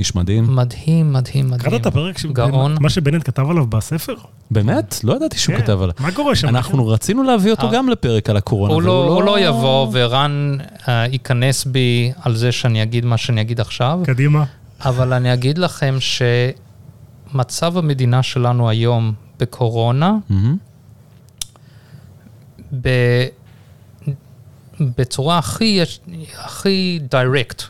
[0.00, 0.56] איש מדהים.
[0.56, 1.70] מדהים, מדהים, מדהים.
[1.70, 2.76] קראת את הפרק, ש- גאון.
[2.80, 4.14] מה שבנט כתב עליו בספר?
[4.50, 5.00] באמת?
[5.04, 5.62] לא ידעתי שהוא כן.
[5.62, 5.94] כתב עליו.
[5.98, 6.48] מה קורה שם?
[6.48, 7.72] אנחנו רצינו להביא אותו אה.
[7.72, 8.72] גם לפרק על הקורונה.
[8.74, 10.56] הוא והוא לא, הוא לא יבוא, ורן
[10.88, 14.44] אה, ייכנס בי על זה שאני אגיד מה שאני אגיד עכשיו, קדימה.
[14.84, 15.96] אבל אני אגיד לכם
[17.30, 20.16] שמצב המדינה שלנו היום בקורונה.
[22.82, 22.88] ב...
[24.98, 25.80] בצורה הכי,
[26.38, 27.62] הכי direct,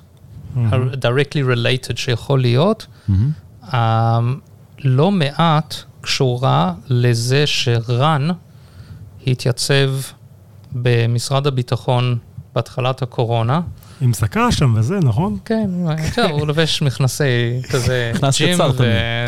[1.03, 2.87] directly related שיכול להיות.
[3.75, 4.21] אה,
[4.79, 8.29] לא מעט קשורה לזה שרן
[9.27, 9.91] התייצב
[10.73, 12.19] במשרד הביטחון
[12.55, 13.61] בהתחלת הקורונה.
[14.01, 15.39] עם שקה שם וזה, נכון?
[15.45, 15.71] כן,
[16.19, 18.59] יודע, הוא לובש מכנסי כזה ג'ים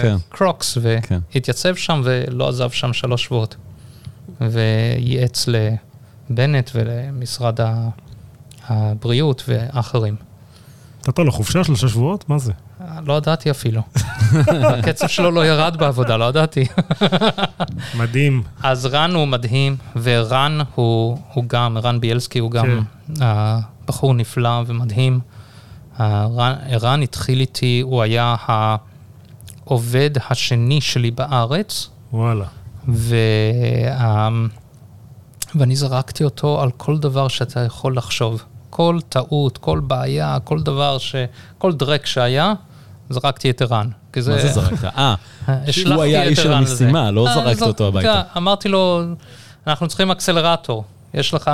[0.03, 0.17] כן.
[0.29, 1.19] וקרוקס, כן.
[1.35, 3.57] והתייצב שם ולא עזב שם שלוש שבועות.
[4.41, 7.59] וייעץ לבנט ולמשרד
[8.69, 10.17] הבריאות ואחרים.
[11.09, 12.29] נתת לו חופשה שלושה שבועות?
[12.29, 12.53] מה זה?
[13.07, 13.83] לא ידעתי אפילו.
[14.79, 16.67] הקצב שלו לא ירד בעבודה, לא ידעתי.
[17.99, 18.43] מדהים.
[18.63, 23.23] אז רן הוא מדהים, ורן הוא, הוא גם, רן ביאלסקי הוא גם כן.
[23.23, 25.21] אה, בחור נפלא ומדהים.
[26.01, 32.45] אה, רן, רן התחיל איתי, הוא היה העובד השני שלי בארץ, וואלה.
[32.89, 33.17] ו,
[33.87, 34.29] אה,
[35.55, 38.45] ואני זרקתי אותו על כל דבר שאתה יכול לחשוב.
[38.73, 41.15] כל טעות, כל בעיה, כל דבר ש...
[41.59, 42.53] כל דרק שהיה,
[43.11, 43.89] זרקתי את ערן.
[44.13, 44.33] כי זה...
[44.35, 44.85] מה זה זרקת?
[44.85, 45.15] אה,
[45.95, 46.53] הוא היה איש של.
[46.53, 48.09] המשימה, לא אה, זרקת זר- אותו הביתה.
[48.09, 49.03] יודע, אמרתי לו,
[49.67, 51.51] אנחנו צריכים אקסלרטור, יש לך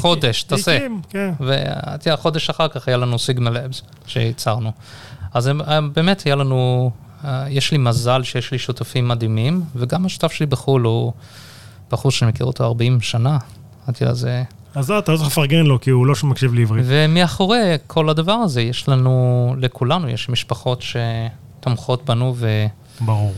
[0.00, 0.78] חודש, תעשה.
[1.10, 1.32] כן.
[1.40, 4.72] ואתה יודע, חודש אחר כך היה לנו סיגמה לבס שייצרנו.
[5.34, 6.90] אז הם- הם- באמת היה לנו,
[7.24, 11.12] אה, יש לי מזל שיש לי שותפים מדהימים, וגם השותף שלי בחו"ל הוא
[11.90, 13.38] בחור שאני מכיר אותו 40 שנה.
[13.90, 14.42] אתה יודע, זה...
[14.76, 16.84] אז אתה לא צריך לפרגן לו, כי הוא לא מקשיב לעברית.
[16.88, 22.66] ומאחורי כל הדבר הזה, יש לנו, לכולנו, יש משפחות שתומכות בנו, ו...
[23.00, 23.32] ברור.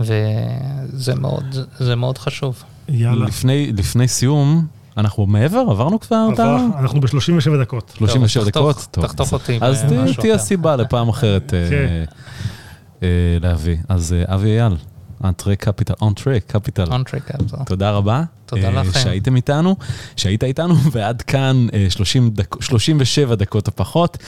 [0.00, 1.44] וזה מאוד,
[1.78, 2.62] זה מאוד חשוב.
[2.88, 3.26] יאללה.
[3.26, 4.66] לפני, לפני סיום,
[4.96, 5.64] אנחנו מעבר?
[5.70, 6.56] עברנו כבר את ה...
[6.78, 7.92] אנחנו ב-37 דקות.
[7.98, 8.86] 37 טוב, דקות?
[8.90, 9.06] טוב.
[9.06, 9.84] תחתוך אותי אז
[10.20, 10.38] תהיה.
[10.38, 12.04] סיבה לפעם אחרת אה, כן.
[13.02, 13.08] אה,
[13.40, 13.76] להביא.
[13.88, 14.76] אז אה, אבי אייל,
[15.24, 16.92] Entrée Capital, Entrée Capital.
[16.92, 17.24] Entrée,
[17.66, 18.22] תודה רבה.
[18.46, 19.00] תודה אה, לכם.
[19.00, 19.76] שהייתם איתנו,
[20.16, 24.18] שהיית איתנו, ועד כאן אה, 30 דק, 37 דקות הפחות.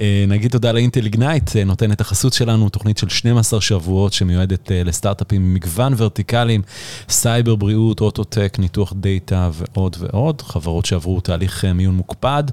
[0.00, 4.12] אה, נגיד תודה ל Intel Ignite, אה, נותן את החסות שלנו, תוכנית של 12 שבועות
[4.12, 6.62] שמיועדת אה, לסטארט-אפים עם מגוון ורטיקלים,
[7.08, 12.44] סייבר, בריאות, אוטוטק, ניתוח דאטה ועוד ועוד, חברות שעברו תהליך אה, מיון מוקפד.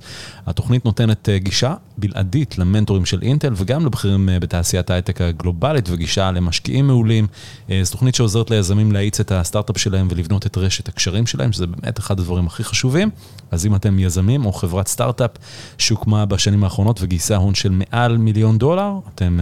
[0.48, 6.32] התוכנית נותנת אה, גישה בלעדית למנטורים של אינטל וגם לבכירים אה, בתעשיית ההייטק הגלובלית וגישה
[6.32, 7.28] למשקיעים מעולים.
[7.70, 11.68] אה, זו תוכנית שעוזרת ליזמים להאיץ את הסטארט-אפ שלהם ולבנות את רשת הקשרים שלהם, שזה
[11.68, 13.10] באמת אחד הדברים הכי חשובים.
[13.52, 15.32] אז אם אתם יזמים או חברת סטארט-אפ
[15.78, 19.40] שהוקמה בשנים האחרונות וגייסה הון של מעל מיליון דולר, אתם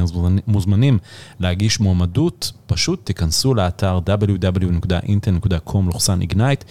[0.47, 0.97] מוזמנים-
[1.39, 6.63] להגיש מועמדות, פשוט תיכנסו לאתר www.intel.com/ignite,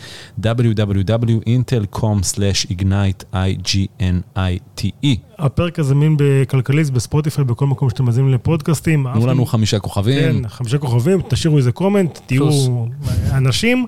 [0.42, 5.08] www.intel.com/ignite, I-G-N-I-T-E.
[5.38, 9.06] הפרק הזה זמין בכלכליסט, בספוטיפיי, בכל מקום שאתם מאזינים לפודקאסטים.
[9.14, 9.26] תנו?
[9.26, 10.42] לנו חמישה כוכבים.
[10.42, 12.18] כן, חמישה כוכבים, תשאירו איזה קומנט.
[12.26, 12.48] תהיו
[13.32, 13.86] אנשים.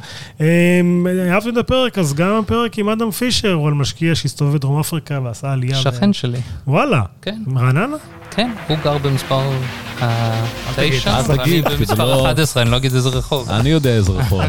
[1.06, 4.80] אמ, אהבתם את הפרק, אז גם הפרק עם אדם פישר, הוא על משקיע שהסתובב בדרום
[4.80, 5.76] אפריקה ועשה עלייה.
[5.76, 7.96] שכן שלי, וואלה, כן, רעננה?
[8.30, 9.40] כן, הוא גר במספר
[10.02, 10.44] אה,
[10.76, 13.50] תגיד, תשע, אל ואני תגיד, כי זה במספר לא- 11, אני לא אגיד איזה רחוב.
[13.50, 14.42] אני יודע איזה רחוב.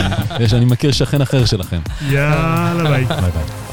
[0.54, 1.80] אני מכיר שכן אחר שלכם.
[2.10, 3.04] יאללה ביי.
[3.04, 3.67] ביי ביי.